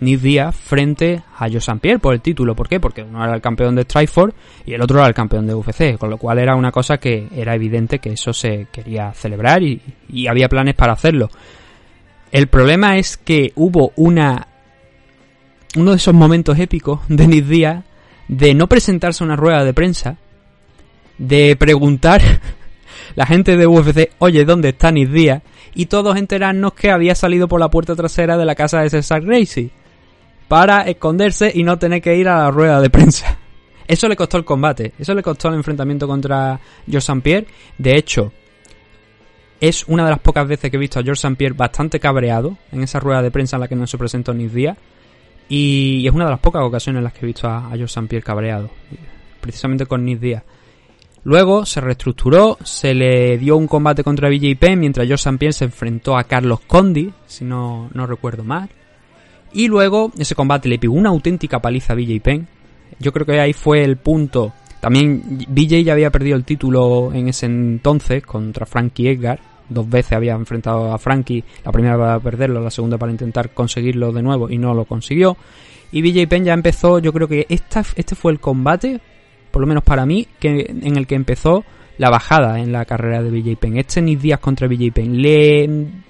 Nick 0.00 0.20
Diaz 0.20 0.54
frente 0.56 1.22
a 1.38 1.48
Joe. 1.48 1.78
Pierre 1.80 1.98
por 1.98 2.12
el 2.12 2.20
título. 2.20 2.54
¿Por 2.54 2.68
qué? 2.68 2.80
Porque 2.80 3.02
uno 3.02 3.24
era 3.24 3.34
el 3.34 3.40
campeón 3.40 3.74
de 3.74 3.84
Strikeforce 3.84 4.36
y 4.66 4.74
el 4.74 4.82
otro 4.82 4.98
era 4.98 5.08
el 5.08 5.14
campeón 5.14 5.46
de 5.46 5.54
UFC, 5.54 5.96
con 5.96 6.10
lo 6.10 6.18
cual 6.18 6.38
era 6.38 6.54
una 6.54 6.70
cosa 6.70 6.98
que 6.98 7.28
era 7.34 7.54
evidente 7.54 7.98
que 7.98 8.10
eso 8.10 8.32
se 8.32 8.66
quería 8.70 9.12
celebrar 9.12 9.62
y, 9.62 9.80
y 10.08 10.26
había 10.26 10.48
planes 10.48 10.74
para 10.74 10.92
hacerlo. 10.92 11.30
El 12.30 12.48
problema 12.48 12.96
es 12.96 13.16
que 13.16 13.52
hubo 13.56 13.92
una 13.96 14.48
uno 15.76 15.92
de 15.92 15.96
esos 15.96 16.14
momentos 16.14 16.58
épicos 16.58 17.00
de 17.08 17.26
Nick 17.26 17.46
Díaz 17.46 17.84
de 18.28 18.54
no 18.54 18.68
presentarse 18.68 19.22
a 19.22 19.26
una 19.26 19.36
rueda 19.36 19.64
de 19.64 19.74
prensa, 19.74 20.16
de 21.18 21.56
preguntar 21.56 22.22
la 23.14 23.26
gente 23.26 23.56
de 23.56 23.66
UFC, 23.66 24.10
oye, 24.18 24.44
¿dónde 24.44 24.70
está 24.70 24.90
Nick 24.90 25.10
Díaz? 25.10 25.42
Y 25.74 25.86
todos 25.86 26.16
enterarnos 26.16 26.74
que 26.74 26.90
había 26.90 27.14
salido 27.14 27.48
por 27.48 27.60
la 27.60 27.70
puerta 27.70 27.96
trasera 27.96 28.36
de 28.36 28.44
la 28.44 28.54
casa 28.54 28.80
de 28.80 28.90
César 28.90 29.22
Gracie 29.22 29.70
para 30.48 30.82
esconderse 30.82 31.50
y 31.54 31.62
no 31.62 31.78
tener 31.78 32.02
que 32.02 32.16
ir 32.16 32.28
a 32.28 32.44
la 32.44 32.50
rueda 32.50 32.80
de 32.80 32.90
prensa. 32.90 33.38
Eso 33.88 34.08
le 34.08 34.16
costó 34.16 34.36
el 34.38 34.44
combate, 34.44 34.92
eso 34.96 35.12
le 35.12 35.22
costó 35.22 35.48
el 35.48 35.54
enfrentamiento 35.54 36.06
contra 36.06 36.58
George 36.86 36.98
St. 36.98 37.20
Pierre. 37.20 37.46
De 37.76 37.96
hecho, 37.96 38.32
es 39.60 39.84
una 39.88 40.04
de 40.04 40.10
las 40.10 40.20
pocas 40.20 40.46
veces 40.46 40.70
que 40.70 40.76
he 40.76 40.80
visto 40.80 41.00
a 41.00 41.02
George 41.02 41.18
St. 41.18 41.36
Pierre 41.36 41.56
bastante 41.56 41.98
cabreado 41.98 42.56
en 42.70 42.82
esa 42.82 43.00
rueda 43.00 43.22
de 43.22 43.30
prensa 43.30 43.56
en 43.56 43.60
la 43.60 43.68
que 43.68 43.74
no 43.74 43.86
se 43.86 43.98
presentó 43.98 44.32
Nick 44.32 44.52
Díaz. 44.52 44.78
Y 45.54 46.06
es 46.06 46.14
una 46.14 46.24
de 46.24 46.30
las 46.30 46.40
pocas 46.40 46.62
ocasiones 46.62 47.00
en 47.00 47.04
las 47.04 47.12
que 47.12 47.18
he 47.20 47.26
visto 47.26 47.46
a, 47.46 47.66
a 47.66 47.76
George 47.76 47.84
St. 47.84 48.06
Pierre 48.08 48.24
cabreado, 48.24 48.70
precisamente 49.38 49.84
con 49.84 50.02
Nick 50.02 50.18
Díaz. 50.18 50.44
Luego 51.24 51.66
se 51.66 51.82
reestructuró, 51.82 52.56
se 52.64 52.94
le 52.94 53.36
dio 53.36 53.58
un 53.58 53.66
combate 53.66 54.02
contra 54.02 54.30
BJ 54.30 54.56
Penn 54.58 54.80
mientras 54.80 55.06
George 55.06 55.20
St. 55.20 55.36
Pierre 55.36 55.52
se 55.52 55.66
enfrentó 55.66 56.16
a 56.16 56.24
Carlos 56.24 56.60
Condi, 56.60 57.12
si 57.26 57.44
no, 57.44 57.90
no 57.92 58.06
recuerdo 58.06 58.44
mal. 58.44 58.70
Y 59.52 59.68
luego 59.68 60.10
ese 60.16 60.34
combate 60.34 60.70
le 60.70 60.78
pegó 60.78 60.94
una 60.94 61.10
auténtica 61.10 61.60
paliza 61.60 61.92
a 61.92 61.96
BJ 61.96 62.22
Penn. 62.22 62.48
Yo 62.98 63.12
creo 63.12 63.26
que 63.26 63.38
ahí 63.38 63.52
fue 63.52 63.84
el 63.84 63.98
punto. 63.98 64.54
También 64.80 65.44
BJ 65.48 65.82
ya 65.84 65.92
había 65.92 66.10
perdido 66.10 66.38
el 66.38 66.44
título 66.44 67.12
en 67.12 67.28
ese 67.28 67.44
entonces 67.44 68.24
contra 68.24 68.64
Frankie 68.64 69.10
Edgar. 69.10 69.38
Dos 69.72 69.88
veces 69.88 70.12
había 70.12 70.34
enfrentado 70.34 70.92
a 70.92 70.98
Frankie, 70.98 71.44
la 71.64 71.72
primera 71.72 71.96
para 71.96 72.20
perderlo, 72.20 72.60
la 72.60 72.70
segunda 72.70 72.98
para 72.98 73.12
intentar 73.12 73.50
conseguirlo 73.50 74.12
de 74.12 74.22
nuevo 74.22 74.50
y 74.50 74.58
no 74.58 74.74
lo 74.74 74.84
consiguió. 74.84 75.36
Y 75.90 76.00
BJ 76.02 76.26
Penn 76.28 76.44
ya 76.44 76.54
empezó, 76.54 76.98
yo 76.98 77.12
creo 77.12 77.28
que 77.28 77.46
esta, 77.48 77.84
este 77.96 78.14
fue 78.14 78.32
el 78.32 78.40
combate, 78.40 79.00
por 79.50 79.60
lo 79.60 79.66
menos 79.66 79.84
para 79.84 80.06
mí, 80.06 80.26
que, 80.40 80.66
en 80.68 80.96
el 80.96 81.06
que 81.06 81.14
empezó 81.14 81.64
la 81.98 82.10
bajada 82.10 82.60
en 82.60 82.72
la 82.72 82.84
carrera 82.84 83.22
de 83.22 83.30
BJ 83.30 83.56
Penn. 83.58 83.76
Este 83.76 84.00
Nick 84.00 84.20
Díaz 84.20 84.40
contra 84.40 84.66
BJ 84.66 84.92
Penn 84.92 85.20
le 85.20 85.68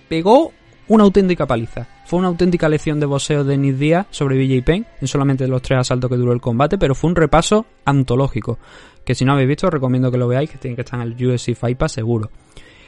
pegó 0.08 0.52
una 0.88 1.04
auténtica 1.04 1.46
paliza. 1.46 1.86
Fue 2.06 2.18
una 2.18 2.28
auténtica 2.28 2.68
lección 2.68 3.00
de 3.00 3.06
boxeo 3.06 3.44
de 3.44 3.56
Nick 3.56 3.76
Díaz 3.76 4.06
sobre 4.10 4.36
BJ 4.36 4.62
Penn, 4.64 4.86
en 5.00 5.08
solamente 5.08 5.48
los 5.48 5.62
tres 5.62 5.80
asaltos 5.80 6.10
que 6.10 6.16
duró 6.16 6.32
el 6.32 6.40
combate, 6.40 6.78
pero 6.78 6.94
fue 6.94 7.10
un 7.10 7.16
repaso 7.16 7.66
antológico. 7.84 8.58
Que 9.04 9.14
si 9.14 9.24
no 9.24 9.32
habéis 9.32 9.48
visto, 9.48 9.66
os 9.66 9.72
recomiendo 9.72 10.10
que 10.10 10.18
lo 10.18 10.28
veáis, 10.28 10.50
que 10.50 10.58
tiene 10.58 10.76
que 10.76 10.82
estar 10.82 11.00
en 11.00 11.12
el 11.12 11.26
UFC 11.26 11.54
Fight 11.54 11.78
Pass 11.78 11.92
seguro. 11.92 12.30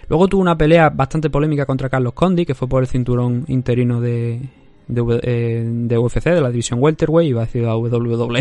Luego 0.08 0.28
tuvo 0.28 0.42
una 0.42 0.56
pelea 0.56 0.90
bastante 0.90 1.30
polémica 1.30 1.66
contra 1.66 1.88
Carlos 1.88 2.12
Condi, 2.12 2.44
que 2.44 2.54
fue 2.54 2.68
por 2.68 2.82
el 2.82 2.88
cinturón 2.88 3.44
interino 3.48 4.00
de, 4.00 4.40
de, 4.86 5.20
eh, 5.22 5.98
UFC, 5.98 6.24
de 6.24 6.40
la 6.40 6.50
división 6.50 6.82
Welterweight, 6.82 7.30
iba 7.30 7.42
a 7.42 7.46
decir 7.46 7.64
a 7.64 7.76
WWE. 7.76 8.40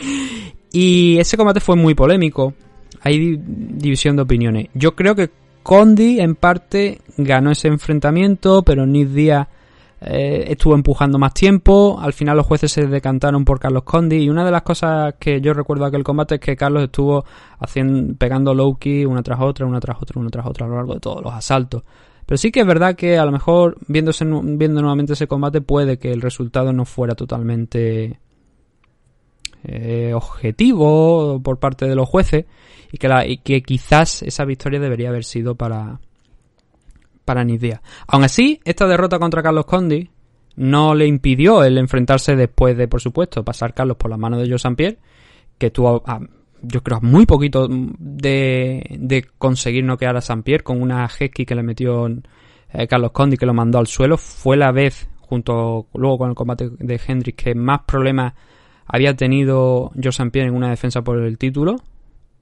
y 0.72 1.18
ese 1.18 1.36
combate 1.36 1.60
fue 1.60 1.76
muy 1.76 1.94
polémico. 1.94 2.54
Hay 3.02 3.36
división 3.38 4.16
de 4.16 4.22
opiniones. 4.22 4.68
Yo 4.74 4.94
creo 4.94 5.14
que 5.14 5.30
Condi 5.62 6.20
en 6.20 6.34
parte 6.34 7.00
ganó 7.16 7.50
ese 7.50 7.68
enfrentamiento, 7.68 8.62
pero 8.62 8.86
Nick 8.86 9.08
Díaz 9.08 9.48
eh, 10.06 10.44
estuvo 10.48 10.74
empujando 10.74 11.18
más 11.18 11.32
tiempo. 11.32 11.98
Al 12.00 12.12
final 12.12 12.36
los 12.36 12.46
jueces 12.46 12.70
se 12.70 12.86
decantaron 12.86 13.44
por 13.44 13.58
Carlos 13.58 13.84
Condi. 13.84 14.16
Y 14.16 14.28
una 14.28 14.44
de 14.44 14.50
las 14.50 14.62
cosas 14.62 15.14
que 15.18 15.40
yo 15.40 15.54
recuerdo 15.54 15.84
de 15.84 15.88
aquel 15.88 16.04
combate 16.04 16.36
es 16.36 16.40
que 16.40 16.56
Carlos 16.56 16.84
estuvo 16.84 17.24
haciendo, 17.58 18.14
pegando 18.16 18.52
low 18.54 18.76
key 18.76 19.04
una 19.06 19.22
tras 19.22 19.40
otra, 19.40 19.66
una 19.66 19.80
tras 19.80 19.96
otra, 20.00 20.20
una 20.20 20.30
tras 20.30 20.46
otra 20.46 20.66
a 20.66 20.68
lo 20.68 20.76
largo 20.76 20.94
de 20.94 21.00
todos 21.00 21.22
los 21.22 21.32
asaltos. 21.32 21.82
Pero 22.26 22.38
sí 22.38 22.50
que 22.50 22.60
es 22.60 22.66
verdad 22.66 22.96
que 22.96 23.18
a 23.18 23.24
lo 23.24 23.32
mejor 23.32 23.76
viéndose, 23.86 24.24
viendo 24.24 24.80
nuevamente 24.80 25.14
ese 25.14 25.26
combate 25.26 25.60
puede 25.60 25.98
que 25.98 26.12
el 26.12 26.20
resultado 26.22 26.72
no 26.72 26.84
fuera 26.84 27.14
totalmente 27.14 28.18
eh, 29.62 30.12
objetivo 30.14 31.40
por 31.42 31.58
parte 31.58 31.86
de 31.86 31.94
los 31.94 32.08
jueces 32.08 32.46
y 32.92 32.98
que, 32.98 33.08
y 33.26 33.38
que 33.38 33.62
quizás 33.62 34.22
esa 34.22 34.44
victoria 34.44 34.80
debería 34.80 35.08
haber 35.10 35.24
sido 35.24 35.54
para, 35.54 36.00
para 37.24 37.44
Nidia. 37.44 37.82
Aún 38.06 38.24
así, 38.24 38.60
esta 38.64 38.86
derrota 38.86 39.18
contra 39.18 39.42
Carlos 39.42 39.66
Condi 39.66 40.10
no 40.56 40.94
le 40.94 41.06
impidió 41.06 41.64
el 41.64 41.78
enfrentarse 41.78 42.36
después 42.36 42.76
de, 42.76 42.88
por 42.88 43.00
supuesto, 43.00 43.44
pasar 43.44 43.74
Carlos 43.74 43.96
por 43.96 44.10
la 44.10 44.16
mano 44.16 44.38
de 44.38 44.48
Joe 44.48 44.74
Pierre, 44.74 44.98
que 45.58 45.70
tuvo, 45.70 46.02
yo 46.62 46.82
creo, 46.82 47.00
muy 47.00 47.26
poquito 47.26 47.66
de, 47.68 48.96
de 48.98 49.26
conseguir 49.38 49.84
noquear 49.84 50.16
a 50.16 50.42
Pierre 50.42 50.64
con 50.64 50.80
una 50.80 51.06
hesky 51.06 51.44
que 51.44 51.54
le 51.54 51.62
metió 51.62 52.06
eh, 52.72 52.86
Carlos 52.86 53.12
Condi, 53.12 53.36
que 53.36 53.46
lo 53.46 53.54
mandó 53.54 53.78
al 53.78 53.86
suelo. 53.86 54.16
Fue 54.16 54.56
la 54.56 54.70
vez, 54.70 55.08
junto 55.20 55.88
luego 55.94 56.18
con 56.18 56.30
el 56.30 56.34
combate 56.34 56.70
de 56.78 57.00
Hendrix, 57.04 57.44
que 57.44 57.54
más 57.54 57.80
problemas 57.86 58.34
había 58.86 59.14
tenido 59.14 59.90
Joe 60.00 60.30
Pierre 60.30 60.48
en 60.48 60.54
una 60.54 60.70
defensa 60.70 61.02
por 61.02 61.18
el 61.18 61.38
título 61.38 61.76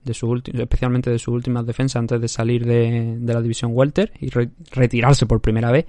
de 0.05 0.15
su 0.15 0.43
especialmente 0.53 1.11
de 1.11 1.19
sus 1.19 1.35
últimas 1.35 1.67
defensas 1.67 2.01
antes 2.01 2.21
de 2.21 2.29
salir 2.29 2.67
de, 2.67 3.19
la 3.21 3.41
división 3.41 3.73
welter 3.75 4.13
y 4.21 4.31
retirarse 4.73 5.27
por 5.27 5.41
primera 5.41 5.71
vez. 5.71 5.87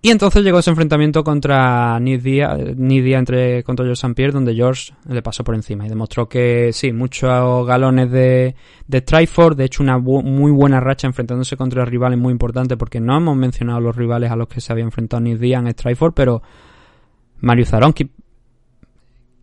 Y 0.00 0.10
entonces 0.10 0.44
llegó 0.44 0.60
ese 0.60 0.70
enfrentamiento 0.70 1.24
contra 1.24 1.98
Nidia, 1.98 2.56
Nidia 2.76 3.18
entre 3.18 3.64
contra 3.64 3.84
George 3.84 3.98
St. 3.98 4.14
Pierre, 4.14 4.32
donde 4.32 4.54
George 4.54 4.92
le 5.08 5.22
pasó 5.22 5.42
por 5.42 5.56
encima 5.56 5.86
y 5.86 5.88
demostró 5.88 6.28
que 6.28 6.70
sí, 6.72 6.92
muchos 6.92 7.66
galones 7.66 8.08
de, 8.12 8.54
de 8.86 9.00
Triforce, 9.00 9.56
de 9.56 9.64
hecho 9.64 9.82
una 9.82 9.98
muy 9.98 10.52
buena 10.52 10.78
racha 10.78 11.08
enfrentándose 11.08 11.56
contra 11.56 11.84
rivales 11.84 12.16
muy 12.16 12.30
importantes, 12.30 12.78
porque 12.78 13.00
no 13.00 13.16
hemos 13.16 13.36
mencionado 13.36 13.80
los 13.80 13.96
rivales 13.96 14.30
a 14.30 14.36
los 14.36 14.46
que 14.46 14.60
se 14.60 14.72
había 14.72 14.84
enfrentado 14.84 15.20
Nidia 15.20 15.58
en 15.58 15.74
Triforce, 15.74 16.14
pero 16.14 16.42
Mario 17.40 17.66
Zaronki 17.66 18.08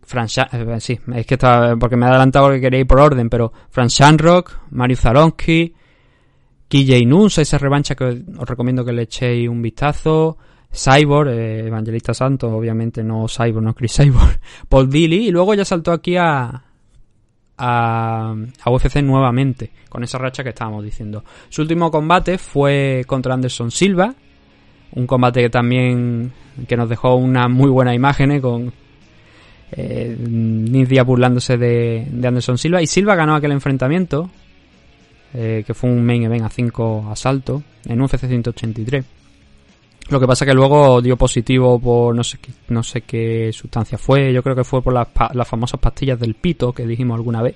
Fran 0.06 0.28
eh, 0.28 0.80
sí, 0.80 1.00
es 1.16 1.26
que 1.26 1.34
estaba, 1.34 1.76
porque 1.76 1.98
me 1.98 2.06
he 2.06 2.10
adelantado 2.10 2.46
porque 2.46 2.62
quería 2.62 2.80
ir 2.80 2.88
por 2.88 3.00
orden, 3.00 3.30
pero 3.30 3.52
Fran 3.70 3.88
Shanrock, 3.88 4.70
Mario 4.70 4.98
Zaronsky, 4.98 5.74
KJ 6.68 7.06
Nunes, 7.06 7.38
esa 7.40 7.58
revancha 7.58 7.96
que 7.96 8.06
os 8.06 8.48
recomiendo 8.48 8.86
que 8.86 8.94
le 8.94 9.04
echéis 9.04 9.50
un 9.50 9.62
vistazo, 9.62 10.38
Cyborg, 10.72 11.30
eh, 11.30 11.68
Evangelista 11.68 12.14
Santos, 12.14 12.52
obviamente 12.54 13.04
no 13.04 13.26
Cyborg, 13.28 13.64
no 13.64 13.74
Chris 13.74 13.96
Cyborg, 13.96 14.40
Paul 14.70 14.90
Dilly, 14.90 15.28
y 15.28 15.32
luego 15.32 15.56
ya 15.56 15.66
saltó 15.66 15.92
aquí 15.92 16.18
a, 16.18 16.64
a, 17.58 18.36
a 18.64 18.72
UFC 18.72 18.98
nuevamente, 18.98 19.72
con 19.90 20.04
esa 20.04 20.20
racha 20.20 20.44
que 20.44 20.50
estábamos 20.50 20.84
diciendo. 20.84 21.24
Su 21.50 21.64
último 21.64 21.90
combate 21.90 22.38
fue 22.38 23.04
contra 23.08 23.34
Anderson 23.34 23.72
Silva, 23.72 24.14
un 24.92 25.08
combate 25.08 25.42
que 25.42 25.50
también 25.50 26.32
que 26.68 26.78
nos 26.78 26.90
dejó 26.90 27.16
unas 27.16 27.50
muy 27.50 27.70
buenas 27.70 27.96
imágenes 27.96 28.42
con 28.42 28.72
eh, 29.78 30.16
Nidia 30.18 31.04
burlándose 31.04 31.58
de, 31.58 32.08
Anderson 32.24 32.58
Silva. 32.58 32.82
Y 32.82 32.88
Silva 32.88 33.16
ganó 33.16 33.36
aquel 33.36 33.52
enfrentamiento, 33.52 34.30
eh, 35.34 35.64
que 35.66 35.74
fue 35.74 35.90
un 35.90 36.06
main 36.06 36.24
event 36.24 36.46
a 36.46 36.50
5 36.50 37.10
asaltos, 37.12 37.62
en 37.86 38.02
UFC 38.02 38.28
183. 38.28 39.06
Lo 40.10 40.20
que 40.20 40.28
pasa 40.28 40.46
que 40.46 40.54
luego 40.54 41.02
dio 41.02 41.18
positivo 41.18 41.80
por 41.80 42.16
no 42.16 42.24
sé, 42.24 42.38
no 42.70 42.84
sé 42.84 43.02
qué 43.02 43.52
sustancia 43.52 43.98
fue, 43.98 44.32
yo 44.32 44.44
creo 44.44 44.56
que 44.56 44.64
fue 44.64 44.84
por 44.84 44.94
las, 44.94 45.08
las 45.34 45.48
famosas 45.48 45.80
pastillas 45.80 46.20
del 46.20 46.36
pito 46.36 46.74
que 46.74 46.86
dijimos 46.86 47.16
alguna 47.16 47.42
vez. 47.42 47.56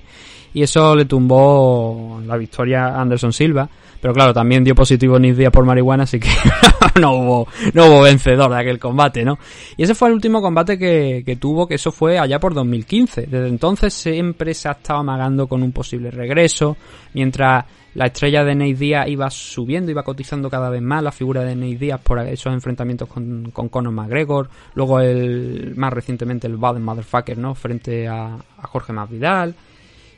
Y 0.54 0.64
eso 0.64 0.96
le 0.96 1.06
tumbó 1.06 2.22
la 2.26 2.38
victoria 2.38 2.88
a 2.88 3.02
Anderson 3.02 3.34
Silva. 3.34 3.70
Pero 4.02 4.14
claro, 4.14 4.34
también 4.34 4.64
dio 4.64 4.76
positivo 4.76 5.20
Nidia 5.20 5.52
por 5.52 5.66
marihuana, 5.66 6.04
así 6.04 6.20
que 6.20 6.30
no 7.02 7.14
hubo, 7.16 7.48
no 7.74 7.86
hubo 7.88 8.02
vencedor 8.02 8.50
de 8.50 8.58
aquel 8.58 8.80
combate, 8.80 9.26
¿no? 9.26 9.38
Y 9.76 9.84
ese 9.84 9.94
fue 9.94 10.08
el 10.08 10.14
último 10.14 10.42
combate 10.42 10.78
que, 10.78 11.24
que 11.26 11.36
tuvo, 11.36 11.68
que 11.68 11.76
eso 11.76 11.92
fue 11.92 12.18
allá 12.18 12.40
por 12.40 12.54
2015. 12.54 13.24
Desde 13.24 13.48
entonces 13.50 13.94
siempre 13.94 14.54
se 14.54 14.70
ha 14.70 14.72
estado 14.72 15.00
amagando 15.00 15.48
con 15.48 15.64
un 15.64 15.74
posible 15.74 16.12
regreso, 16.12 16.78
mientras 17.14 17.66
la 17.96 18.06
estrella 18.06 18.46
de 18.46 18.56
Nate 18.56 18.76
Diaz 18.76 19.08
iba 19.10 19.30
subiendo, 19.30 19.92
iba 19.92 20.04
cotizando 20.04 20.50
cada 20.50 20.70
vez 20.70 20.82
más 20.82 21.04
la 21.04 21.12
figura 21.12 21.44
de 21.44 21.56
Nate 21.56 21.76
Diaz 21.76 22.00
por 22.02 22.20
esos 22.20 22.54
enfrentamientos 22.54 23.10
con, 23.10 23.52
con 23.52 23.68
Conor 23.68 23.92
McGregor, 23.92 24.50
luego 24.76 25.02
el, 25.02 25.74
más 25.76 25.92
recientemente 25.92 26.48
el 26.48 26.56
Bad 26.56 26.78
Motherfucker, 26.78 27.38
¿no? 27.38 27.56
Frente 27.56 28.08
a, 28.08 28.36
a 28.36 28.68
Jorge 28.68 28.94
Masvidal. 28.94 29.56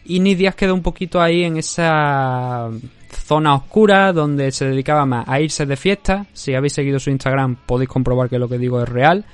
Y 0.05 0.19
Nate 0.19 0.35
Diaz 0.35 0.55
quedó 0.55 0.73
un 0.73 0.81
poquito 0.81 1.21
ahí 1.21 1.43
en 1.43 1.57
esa 1.57 2.69
zona 3.09 3.55
oscura 3.55 4.13
donde 4.13 4.51
se 4.51 4.65
dedicaba 4.65 5.05
más 5.05 5.27
a 5.27 5.39
irse 5.39 5.65
de 5.65 5.75
fiesta. 5.75 6.25
Si 6.33 6.53
habéis 6.53 6.73
seguido 6.73 6.99
su 6.99 7.09
Instagram 7.09 7.57
podéis 7.65 7.89
comprobar 7.89 8.29
que 8.29 8.39
lo 8.39 8.49
que 8.49 8.57
digo 8.57 8.81
es 8.81 8.89
real. 8.89 9.25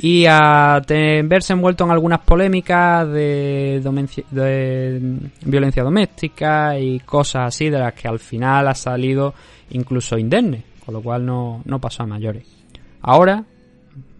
Y 0.00 0.26
a 0.26 0.80
verse 0.86 1.52
envuelto 1.52 1.84
en 1.84 1.90
algunas 1.90 2.20
polémicas 2.20 3.08
de, 3.08 3.80
violencia 5.44 5.82
doméstica 5.82 6.78
y 6.78 7.00
cosas 7.00 7.48
así 7.48 7.68
de 7.68 7.80
las 7.80 7.94
que 7.94 8.06
al 8.06 8.20
final 8.20 8.68
ha 8.68 8.74
salido 8.74 9.34
incluso 9.70 10.16
indemne, 10.16 10.62
con 10.84 10.94
lo 10.94 11.02
cual 11.02 11.26
no, 11.26 11.62
no 11.64 11.80
pasó 11.80 12.04
a 12.04 12.06
mayores. 12.06 12.44
Ahora, 13.02 13.44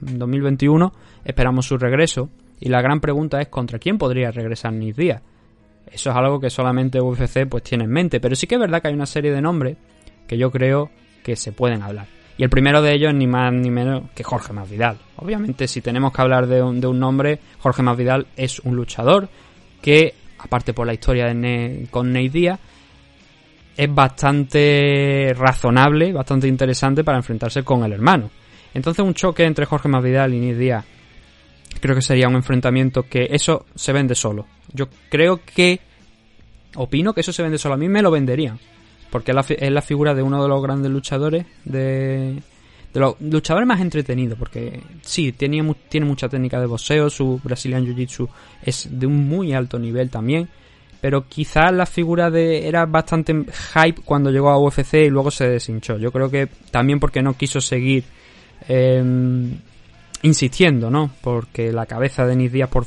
en 0.04 0.18
2021, 0.18 0.92
esperamos 1.24 1.66
su 1.66 1.78
regreso 1.78 2.28
y 2.58 2.68
la 2.70 2.82
gran 2.82 3.00
pregunta 3.00 3.40
es 3.40 3.46
contra 3.46 3.78
quién 3.78 3.98
podría 3.98 4.32
regresar 4.32 4.72
Nick 4.72 4.96
Díaz. 4.96 5.22
Eso 5.92 6.10
es 6.10 6.16
algo 6.16 6.40
que 6.40 6.50
solamente 6.50 7.00
UFC 7.00 7.46
pues 7.48 7.62
tiene 7.62 7.84
en 7.84 7.90
mente, 7.90 8.20
pero 8.20 8.34
sí 8.34 8.46
que 8.46 8.56
es 8.56 8.60
verdad 8.60 8.80
que 8.80 8.88
hay 8.88 8.94
una 8.94 9.06
serie 9.06 9.32
de 9.32 9.40
nombres 9.40 9.76
que 10.26 10.36
yo 10.36 10.50
creo 10.50 10.90
que 11.22 11.36
se 11.36 11.52
pueden 11.52 11.82
hablar. 11.82 12.06
Y 12.36 12.44
el 12.44 12.50
primero 12.50 12.80
de 12.82 12.94
ellos 12.94 13.12
ni 13.14 13.26
más 13.26 13.52
ni 13.52 13.70
menos 13.70 14.04
que 14.14 14.22
Jorge 14.22 14.52
Masvidal. 14.52 14.98
Obviamente, 15.16 15.66
si 15.66 15.80
tenemos 15.80 16.12
que 16.12 16.22
hablar 16.22 16.46
de 16.46 16.62
un, 16.62 16.80
de 16.80 16.86
un 16.86 16.98
nombre, 16.98 17.40
Jorge 17.58 17.82
Masvidal 17.82 18.28
es 18.36 18.60
un 18.60 18.76
luchador 18.76 19.28
que, 19.82 20.14
aparte 20.38 20.72
por 20.72 20.86
la 20.86 20.94
historia 20.94 21.26
de 21.26 21.86
con 21.90 22.12
Nate 22.12 22.28
Diaz, 22.28 22.60
es 23.76 23.92
bastante 23.92 25.34
razonable, 25.36 26.12
bastante 26.12 26.46
interesante 26.46 27.02
para 27.02 27.18
enfrentarse 27.18 27.64
con 27.64 27.82
el 27.84 27.92
hermano. 27.92 28.30
Entonces, 28.72 29.04
un 29.04 29.14
choque 29.14 29.44
entre 29.44 29.66
Jorge 29.66 29.88
Masvidal 29.88 30.34
y 30.34 30.40
Nate 30.40 30.58
Diaz 30.58 30.84
creo 31.80 31.94
que 31.94 32.02
sería 32.02 32.28
un 32.28 32.34
enfrentamiento 32.34 33.04
que 33.04 33.28
eso 33.30 33.66
se 33.74 33.92
vende 33.92 34.14
solo. 34.14 34.46
Yo 34.72 34.88
creo 35.08 35.40
que 35.44 35.80
opino 36.76 37.12
que 37.12 37.20
eso 37.20 37.32
se 37.32 37.42
vende 37.42 37.58
solo. 37.58 37.74
A 37.74 37.78
mí 37.78 37.88
me 37.88 38.02
lo 38.02 38.10
venderían. 38.10 38.58
Porque 39.10 39.32
es 39.32 39.70
la, 39.70 39.82
figura 39.82 40.14
de 40.14 40.22
uno 40.22 40.42
de 40.42 40.48
los 40.48 40.62
grandes 40.62 40.90
luchadores 40.90 41.46
de, 41.64 42.42
de 42.92 43.00
los 43.00 43.18
luchadores 43.20 43.66
más 43.66 43.80
entretenidos, 43.80 44.38
porque 44.38 44.82
sí, 45.00 45.32
tiene, 45.32 45.74
tiene 45.88 46.06
mucha 46.06 46.28
técnica 46.28 46.60
de 46.60 46.66
boxeo, 46.66 47.08
su 47.08 47.40
Brazilian 47.42 47.86
Jiu-Jitsu 47.86 48.28
es 48.62 48.86
de 48.90 49.06
un 49.06 49.26
muy 49.26 49.54
alto 49.54 49.78
nivel 49.78 50.10
también, 50.10 50.46
pero 51.00 51.26
quizás 51.26 51.72
la 51.72 51.86
figura 51.86 52.30
de 52.30 52.68
era 52.68 52.84
bastante 52.84 53.32
hype 53.32 54.02
cuando 54.04 54.30
llegó 54.30 54.50
a 54.50 54.58
UFC 54.58 54.94
y 55.06 55.08
luego 55.08 55.30
se 55.30 55.48
deshinchó. 55.48 55.96
Yo 55.96 56.12
creo 56.12 56.30
que 56.30 56.48
también 56.70 57.00
porque 57.00 57.22
no 57.22 57.34
quiso 57.34 57.62
seguir 57.62 58.04
eh, 58.68 59.02
insistiendo, 60.22 60.90
¿no? 60.90 61.10
Porque 61.20 61.72
la 61.72 61.86
cabeza 61.86 62.26
de 62.26 62.36
Nick 62.36 62.52
Díaz, 62.52 62.70
por, 62.70 62.86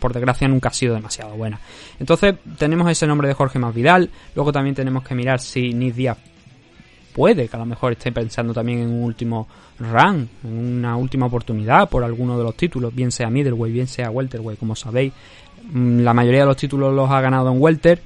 por, 0.00 0.12
desgracia, 0.12 0.48
nunca 0.48 0.68
ha 0.68 0.72
sido 0.72 0.94
demasiado 0.94 1.34
buena. 1.36 1.60
Entonces, 1.98 2.34
tenemos 2.58 2.90
ese 2.90 3.06
nombre 3.06 3.28
de 3.28 3.34
Jorge 3.34 3.58
Masvidal. 3.58 4.10
Luego 4.34 4.52
también 4.52 4.74
tenemos 4.74 5.02
que 5.04 5.14
mirar 5.14 5.40
si 5.40 5.72
Nick 5.72 5.94
Díaz 5.94 6.18
puede, 7.14 7.48
que 7.48 7.56
a 7.56 7.60
lo 7.60 7.66
mejor 7.66 7.92
esté 7.92 8.12
pensando 8.12 8.52
también 8.52 8.80
en 8.80 8.88
un 8.88 9.04
último 9.04 9.46
run, 9.78 10.28
en 10.42 10.58
una 10.58 10.96
última 10.96 11.26
oportunidad 11.26 11.88
por 11.88 12.02
alguno 12.04 12.36
de 12.36 12.44
los 12.44 12.56
títulos, 12.56 12.94
bien 12.94 13.12
sea 13.12 13.30
middleweight, 13.30 13.72
bien 13.72 13.86
sea 13.86 14.10
welterweight, 14.10 14.58
como 14.58 14.74
sabéis. 14.74 15.12
Mm, 15.72 16.00
la 16.00 16.12
mayoría 16.12 16.40
de 16.40 16.46
los 16.46 16.56
títulos 16.56 16.92
los 16.92 17.10
ha 17.10 17.20
ganado 17.20 17.50
en 17.50 17.60
welter, 17.60 18.02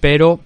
pero 0.00 0.40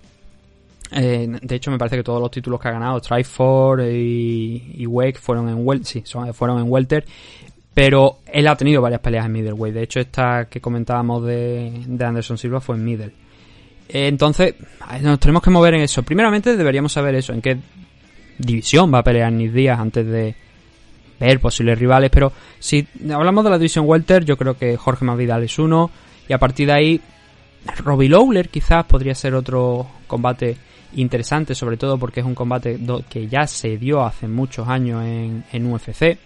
eh, 0.94 1.38
de 1.40 1.54
hecho, 1.54 1.70
me 1.70 1.78
parece 1.78 1.96
que 1.96 2.02
todos 2.02 2.20
los 2.20 2.30
títulos 2.30 2.60
que 2.60 2.68
ha 2.68 2.72
ganado, 2.72 3.00
Trifor 3.00 3.82
y, 3.82 4.74
y 4.74 4.86
Wake, 4.86 5.18
fueron 5.18 5.48
en 5.48 5.66
welter. 5.66 6.02
Sí, 6.04 6.04
fueron 6.32 6.58
en 6.58 6.70
welter. 6.70 7.04
Pero 7.74 8.18
él 8.26 8.46
ha 8.48 8.56
tenido 8.56 8.82
varias 8.82 9.00
peleas 9.00 9.26
en 9.26 9.32
middleweight. 9.32 9.74
De 9.74 9.82
hecho, 9.82 10.00
esta 10.00 10.46
que 10.50 10.60
comentábamos 10.60 11.24
de, 11.24 11.72
Anderson 12.00 12.36
Silva 12.36 12.60
fue 12.60 12.76
en 12.76 12.84
middle. 12.84 13.12
Eh, 13.88 14.08
entonces, 14.08 14.54
nos 15.00 15.18
tenemos 15.18 15.42
que 15.42 15.50
mover 15.50 15.74
en 15.74 15.80
eso. 15.80 16.02
Primeramente, 16.02 16.56
deberíamos 16.56 16.92
saber 16.92 17.14
eso, 17.14 17.32
en 17.32 17.40
qué 17.40 17.56
división 18.38 18.92
va 18.92 18.98
a 18.98 19.04
pelear 19.04 19.32
Nick 19.32 19.52
Díaz 19.52 19.78
antes 19.78 20.06
de 20.06 20.34
ver 21.18 21.40
posibles 21.40 21.78
rivales. 21.78 22.10
Pero 22.10 22.32
si 22.58 22.86
hablamos 23.10 23.44
de 23.44 23.50
la 23.50 23.58
división 23.58 23.86
welter, 23.88 24.24
yo 24.24 24.36
creo 24.36 24.58
que 24.58 24.76
Jorge 24.76 25.06
Masvidal 25.06 25.42
es 25.44 25.58
uno. 25.58 25.90
Y 26.28 26.34
a 26.34 26.38
partir 26.38 26.66
de 26.66 26.72
ahí, 26.74 27.00
Robbie 27.78 28.10
Lawler 28.10 28.50
quizás 28.50 28.84
podría 28.84 29.14
ser 29.14 29.34
otro 29.34 29.86
combate 30.06 30.58
interesante, 30.94 31.54
sobre 31.54 31.76
todo 31.76 31.98
porque 31.98 32.20
es 32.20 32.26
un 32.26 32.34
combate 32.34 32.78
que 33.08 33.28
ya 33.28 33.46
se 33.46 33.76
dio 33.78 34.04
hace 34.04 34.28
muchos 34.28 34.68
años 34.68 35.04
en, 35.04 35.66
UFC. 35.66 36.18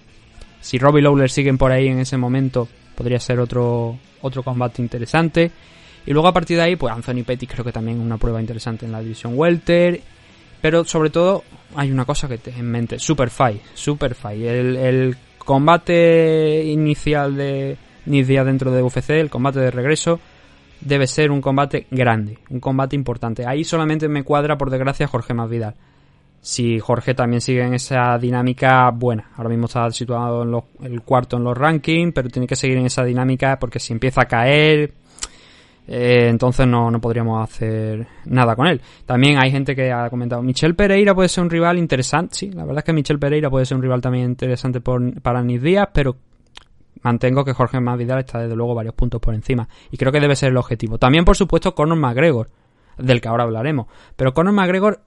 Si 0.61 0.79
Robbie 0.79 1.03
Lawler 1.03 1.31
siguen 1.31 1.59
por 1.59 1.73
ahí 1.73 1.89
en 1.89 2.01
ese 2.01 2.17
momento, 2.17 2.69
podría 2.95 3.21
ser 3.21 3.39
otro, 3.39 3.99
otro 4.23 4.43
combate 4.43 4.83
interesante. 4.83 5.51
Y 6.07 6.13
luego 6.13 6.29
a 6.29 6.33
partir 6.33 6.57
de 6.57 6.65
ahí, 6.65 6.77
pues 6.77 6.93
Anthony 6.93 7.25
Pettis 7.25 7.49
creo 7.49 7.65
que 7.65 7.73
también 7.73 8.01
una 8.01 8.17
prueba 8.17 8.41
interesante 8.41 8.87
en 8.87 8.93
la 8.93 9.01
división 9.01 9.33
Welter. 9.37 10.01
Pero 10.61 10.85
sobre 10.85 11.11
todo 11.11 11.45
hay 11.75 11.91
una 11.91 12.05
cosa 12.05 12.29
que 12.29 12.39
te 12.39 12.51
en 12.51 12.71
mente, 12.71 12.99
Super 12.99 13.31
Fight, 13.31 13.61
Super 13.75 14.15
Fight. 14.15 14.43
El 14.43 15.17
combate 15.39 16.65
inicial 16.65 17.37
de 17.37 17.77
Nidia 18.07 18.45
dentro 18.45 18.71
de 18.71 18.83
UFC, 18.83 19.11
el 19.11 19.31
combate 19.31 19.61
de 19.61 19.71
regreso, 19.71 20.21
debe 20.81 21.07
ser 21.07 21.31
un 21.31 21.41
combate 21.41 21.87
grande, 21.91 22.39
un 22.51 22.61
combate 22.61 22.97
importante. 22.97 23.47
Ahí 23.47 23.65
solamente 23.65 24.09
me 24.09 24.23
cuadra, 24.23 24.57
por 24.57 24.71
desgracia, 24.71 25.07
Jorge 25.07 25.35
Masvidal. 25.35 25.75
Si 26.41 26.79
Jorge 26.79 27.15
también 27.15 27.41
sigue 27.41 27.63
en 27.65 27.75
esa 27.75 28.19
dinámica 28.19 28.89
buena, 28.91 29.31
ahora 29.37 29.49
mismo 29.49 29.67
está 29.67 29.91
situado 29.91 30.45
en 30.81 30.93
el 30.93 31.03
cuarto 31.03 31.39
en 31.39 31.45
los 31.45 31.59
rankings, 31.59 32.13
pero 32.15 32.29
tiene 32.29 32.47
que 32.47 32.55
seguir 32.55 32.77
en 32.79 32.87
esa 32.87 33.05
dinámica 33.05 33.59
porque 33.59 33.81
si 33.81 33.93
empieza 33.93 34.23
a 34.23 34.27
caer, 34.27 34.93
eh, 35.89 36.29
entonces 36.29 36.67
no, 36.69 36.89
no, 36.89 37.01
podríamos 37.01 37.43
hacer 37.43 38.07
nada 38.27 38.55
con 38.55 38.69
él. 38.69 38.81
También 39.07 39.39
hay 39.39 39.51
gente 39.51 39.75
que 39.75 39.91
ha 39.91 40.09
comentado, 40.09 40.41
Michel 40.43 40.77
Pereira 40.77 41.17
puede 41.17 41.29
ser 41.29 41.43
un 41.43 41.51
rival 41.51 41.79
interesante, 41.79 42.37
sí, 42.37 42.51
la 42.51 42.65
verdad 42.65 42.79
es 42.79 42.85
que 42.85 42.93
Michel 42.93 43.19
Pereira 43.19 43.51
puede 43.51 43.67
ser 43.67 43.77
un 43.77 43.83
rival 43.83 44.01
también 44.01 44.27
interesante 44.27 44.81
para 44.81 45.43
Nis 45.43 45.63
Díaz, 45.63 45.89
pero 45.93 46.15
mantengo 47.07 47.45
que 47.45 47.53
Jorge 47.53 47.79
Masvidal 47.79 48.19
está 48.19 48.41
desde 48.41 48.57
luego 48.57 48.75
varios 48.75 48.95
puntos 48.95 49.21
por 49.21 49.33
encima 49.33 49.69
y 49.93 49.97
creo 49.97 50.11
que 50.11 50.19
debe 50.19 50.35
ser 50.35 50.51
el 50.51 50.57
objetivo. 50.57 50.99
También 50.99 51.25
por 51.25 51.37
supuesto 51.37 51.73
Conor 51.73 51.99
McGregor, 51.99 52.51
del 52.99 53.21
que 53.21 53.29
ahora 53.29 53.45
hablaremos, 53.45 53.87
pero 54.17 54.35
Conor 54.35 54.53
McGregor 54.53 55.01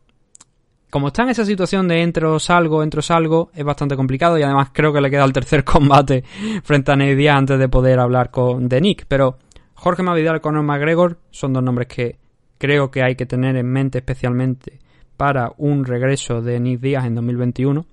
como 0.90 1.10
está 1.10 1.24
en 1.24 1.30
esa 1.30 1.46
situación 1.46 1.88
de 1.90 2.02
entro 2.02 2.40
salgo, 2.40 2.82
entro 2.82 3.02
salgo, 3.02 3.52
es 3.54 3.66
bastante 3.66 3.98
complicado 3.98 4.40
y 4.40 4.44
además 4.44 4.70
creo 4.74 4.94
que 4.94 5.02
le 5.02 5.12
queda 5.12 5.26
el 5.26 5.34
tercer 5.34 5.64
combate 5.66 6.24
frente 6.64 6.92
a 6.92 6.96
Ney 6.96 7.28
antes 7.28 7.60
de 7.60 7.68
poder 7.68 8.00
hablar 8.00 8.32
con 8.32 8.70
de 8.70 8.80
Nick, 8.80 9.06
pero 9.08 9.38
Jorge 9.74 10.02
Masvidal 10.02 10.38
y 10.38 10.40
Conor 10.40 10.64
McGregor 10.64 11.20
son 11.32 11.52
dos 11.52 11.62
nombres 11.62 11.90
que 11.90 12.18
creo 12.58 12.90
que 12.90 13.04
hay 13.04 13.16
que 13.16 13.26
tener 13.26 13.58
en 13.58 13.68
mente 13.68 13.98
especialmente 14.00 14.80
para 15.18 15.52
un 15.58 15.84
regreso 15.84 16.42
de 16.42 16.62
Nick 16.62 16.80
Díaz 16.80 17.06
en 17.06 17.16
2021 17.16 17.86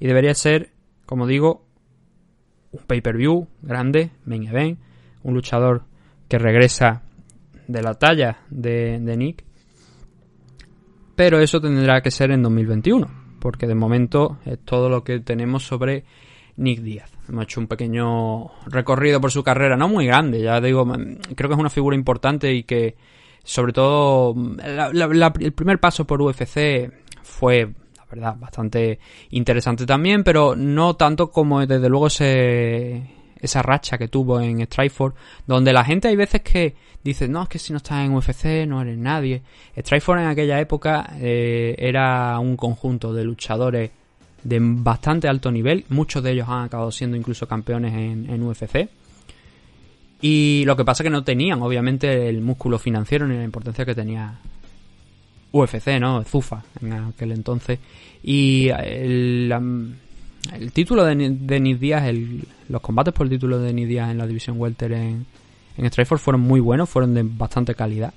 y 0.00 0.06
debería 0.08 0.34
ser, 0.34 0.72
como 1.06 1.28
digo, 1.28 1.64
un 2.72 2.82
pay-per-view 2.86 3.46
grande, 3.62 4.10
main 4.24 4.42
event, 4.44 4.78
un 5.22 5.34
luchador 5.34 5.84
que 6.28 6.38
regresa 6.38 7.02
de 7.68 7.82
la 7.82 7.94
talla 7.94 8.40
de, 8.50 8.98
Nick. 9.16 9.44
Pero 11.14 11.40
eso 11.40 11.60
tendrá 11.60 12.00
que 12.00 12.10
ser 12.10 12.30
en 12.30 12.42
2021, 12.42 13.06
porque 13.38 13.66
de 13.66 13.74
momento 13.74 14.38
es 14.44 14.58
todo 14.64 14.88
lo 14.88 15.04
que 15.04 15.20
tenemos 15.20 15.64
sobre 15.64 16.04
Nick 16.56 16.80
Díaz. 16.80 17.12
Hemos 17.28 17.44
hecho 17.44 17.60
un 17.60 17.66
pequeño 17.66 18.48
recorrido 18.66 19.20
por 19.20 19.30
su 19.30 19.44
carrera, 19.44 19.76
no 19.76 19.88
muy 19.88 20.06
grande, 20.06 20.40
ya 20.40 20.60
digo, 20.60 20.84
creo 20.84 21.48
que 21.48 21.54
es 21.54 21.60
una 21.60 21.70
figura 21.70 21.94
importante 21.94 22.52
y 22.52 22.64
que 22.64 22.96
sobre 23.44 23.72
todo 23.72 24.34
el 24.34 25.52
primer 25.52 25.78
paso 25.78 26.06
por 26.06 26.22
UFC 26.22 26.90
fue 27.22 27.72
verdad, 28.12 28.36
bastante 28.38 28.98
interesante 29.30 29.86
también, 29.86 30.22
pero 30.22 30.54
no 30.54 30.96
tanto 30.96 31.30
como 31.30 31.66
desde 31.66 31.88
luego 31.88 32.08
ese, 32.08 33.02
esa 33.40 33.62
racha 33.62 33.96
que 33.96 34.08
tuvo 34.08 34.40
en 34.40 34.64
Strikeforce, 34.66 35.16
donde 35.46 35.72
la 35.72 35.84
gente 35.84 36.08
hay 36.08 36.16
veces 36.16 36.42
que 36.42 36.74
dice, 37.02 37.26
no, 37.26 37.42
es 37.42 37.48
que 37.48 37.58
si 37.58 37.72
no 37.72 37.78
estás 37.78 38.04
en 38.04 38.14
UFC 38.14 38.66
no 38.66 38.82
eres 38.82 38.98
nadie. 38.98 39.42
Strikeforce 39.76 40.22
en 40.22 40.28
aquella 40.28 40.60
época 40.60 41.14
eh, 41.20 41.74
era 41.78 42.38
un 42.38 42.56
conjunto 42.56 43.14
de 43.14 43.24
luchadores 43.24 43.90
de 44.44 44.58
bastante 44.60 45.28
alto 45.28 45.50
nivel, 45.50 45.84
muchos 45.88 46.22
de 46.22 46.32
ellos 46.32 46.48
han 46.48 46.64
acabado 46.64 46.90
siendo 46.90 47.16
incluso 47.16 47.46
campeones 47.46 47.94
en, 47.94 48.28
en 48.28 48.42
UFC. 48.42 48.88
Y 50.20 50.64
lo 50.66 50.76
que 50.76 50.84
pasa 50.84 51.02
es 51.02 51.06
que 51.06 51.10
no 51.10 51.24
tenían, 51.24 51.62
obviamente, 51.62 52.28
el 52.28 52.40
músculo 52.42 52.78
financiero 52.78 53.26
ni 53.26 53.36
la 53.36 53.44
importancia 53.44 53.84
que 53.84 53.94
tenía 53.94 54.38
UFC, 55.52 56.00
¿no? 56.00 56.24
Zufa 56.24 56.62
en 56.80 56.92
aquel 56.92 57.32
entonces. 57.32 57.78
Y 58.22 58.68
el, 58.68 59.52
el 60.52 60.72
título 60.72 61.04
de, 61.04 61.14
de 61.14 61.60
Nick 61.60 61.78
Díaz, 61.78 62.04
el, 62.04 62.44
los 62.68 62.80
combates 62.80 63.14
por 63.14 63.26
el 63.26 63.30
título 63.30 63.58
de 63.58 63.72
Nick 63.72 63.88
Díaz 63.88 64.10
en 64.10 64.18
la 64.18 64.26
división 64.26 64.58
Welter 64.58 64.92
en, 64.92 65.26
en 65.76 65.88
Strikeforce 65.88 66.24
fueron 66.24 66.40
muy 66.40 66.60
buenos, 66.60 66.88
fueron 66.88 67.14
de 67.14 67.22
bastante 67.22 67.74
calidad. 67.74 68.12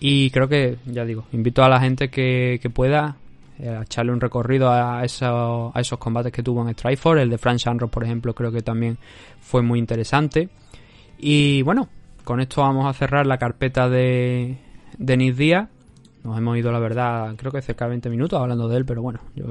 Y 0.00 0.30
creo 0.30 0.48
que, 0.48 0.76
ya 0.86 1.04
digo, 1.04 1.24
invito 1.32 1.64
a 1.64 1.68
la 1.68 1.80
gente 1.80 2.08
que, 2.08 2.60
que 2.62 2.70
pueda 2.70 3.16
eh, 3.58 3.80
echarle 3.82 4.12
un 4.12 4.20
recorrido 4.20 4.70
a, 4.70 5.04
eso, 5.04 5.72
a 5.74 5.80
esos 5.80 5.98
combates 5.98 6.32
que 6.32 6.42
tuvo 6.42 6.62
en 6.62 6.72
Strikeforce. 6.74 7.22
El 7.22 7.30
de 7.30 7.38
Frank 7.38 7.58
Shanrock, 7.58 7.90
por 7.90 8.04
ejemplo, 8.04 8.34
creo 8.34 8.52
que 8.52 8.62
también 8.62 8.98
fue 9.40 9.62
muy 9.62 9.78
interesante. 9.78 10.48
Y 11.18 11.62
bueno, 11.62 11.88
con 12.24 12.40
esto 12.40 12.60
vamos 12.60 12.86
a 12.86 12.92
cerrar 12.92 13.26
la 13.26 13.38
carpeta 13.38 13.88
de, 13.88 14.58
de 14.96 15.16
Nick 15.16 15.34
Díaz. 15.34 15.68
Nos 16.28 16.36
hemos 16.36 16.58
ido, 16.58 16.70
la 16.70 16.78
verdad, 16.78 17.34
creo 17.38 17.50
que 17.50 17.62
cerca 17.62 17.86
de 17.86 17.92
20 17.92 18.10
minutos 18.10 18.38
hablando 18.38 18.68
de 18.68 18.76
él, 18.76 18.84
pero 18.84 19.00
bueno, 19.00 19.20
yo, 19.34 19.46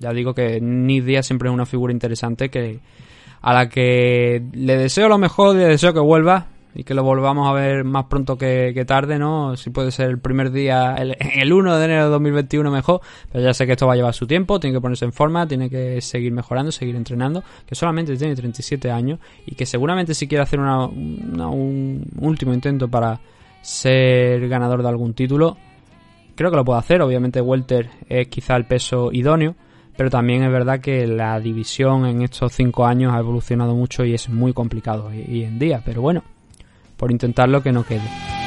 ya 0.00 0.12
digo 0.12 0.34
que 0.34 0.60
Nick 0.60 1.04
Díaz 1.04 1.26
siempre 1.26 1.48
es 1.48 1.54
una 1.54 1.64
figura 1.64 1.92
interesante 1.92 2.48
que 2.48 2.80
a 3.40 3.54
la 3.54 3.68
que 3.68 4.42
le 4.52 4.76
deseo 4.76 5.08
lo 5.08 5.16
mejor, 5.16 5.54
le 5.54 5.66
deseo 5.66 5.94
que 5.94 6.00
vuelva 6.00 6.48
y 6.74 6.82
que 6.82 6.92
lo 6.92 7.04
volvamos 7.04 7.48
a 7.48 7.52
ver 7.52 7.84
más 7.84 8.06
pronto 8.06 8.36
que, 8.36 8.84
tarde, 8.84 9.16
¿no? 9.16 9.56
Si 9.56 9.70
puede 9.70 9.92
ser 9.92 10.10
el 10.10 10.18
primer 10.18 10.50
día, 10.50 10.96
el, 10.96 11.16
el 11.20 11.52
1 11.52 11.78
de 11.78 11.84
enero 11.84 12.04
de 12.06 12.10
2021 12.10 12.68
mejor, 12.68 13.00
pero 13.30 13.44
ya 13.44 13.54
sé 13.54 13.64
que 13.64 13.72
esto 13.72 13.86
va 13.86 13.92
a 13.92 13.96
llevar 13.96 14.12
su 14.12 14.26
tiempo, 14.26 14.58
tiene 14.58 14.76
que 14.76 14.80
ponerse 14.80 15.04
en 15.04 15.12
forma, 15.12 15.46
tiene 15.46 15.70
que 15.70 16.00
seguir 16.00 16.32
mejorando, 16.32 16.72
seguir 16.72 16.96
entrenando, 16.96 17.44
que 17.64 17.76
solamente 17.76 18.16
tiene 18.16 18.34
37 18.34 18.90
años 18.90 19.20
y 19.46 19.54
que 19.54 19.66
seguramente 19.66 20.14
si 20.14 20.26
quiere 20.26 20.42
hacer 20.42 20.58
un 20.58 22.04
último 22.18 22.52
intento 22.52 22.88
para 22.88 23.20
ser 23.62 24.48
ganador 24.48 24.82
de 24.82 24.88
algún 24.88 25.14
título, 25.14 25.56
creo 26.38 26.52
que 26.52 26.56
lo 26.56 26.64
puede 26.64 26.78
hacer. 26.78 27.02
Obviamente 27.02 27.40
Welter 27.40 27.90
es 28.08 28.28
quizá 28.28 28.54
el 28.54 28.64
peso 28.64 29.10
idóneo, 29.12 29.56
pero 29.96 30.08
también 30.08 30.44
es 30.44 30.52
verdad 30.52 30.78
que 30.80 31.04
la 31.08 31.40
división 31.40 32.06
en 32.06 32.22
estos 32.22 32.52
cinco 32.52 32.86
años 32.86 33.12
ha 33.12 33.18
evolucionado 33.18 33.74
mucho 33.74 34.04
y 34.04 34.14
es 34.14 34.28
muy 34.28 34.52
complicado 34.52 35.06
hoy 35.06 35.42
en 35.42 35.58
día. 35.58 35.82
Pero 35.84 36.00
bueno, 36.00 36.22
por 36.96 37.10
intentarlo 37.10 37.60
que 37.60 37.72
no 37.72 37.84
quede. 37.84 38.37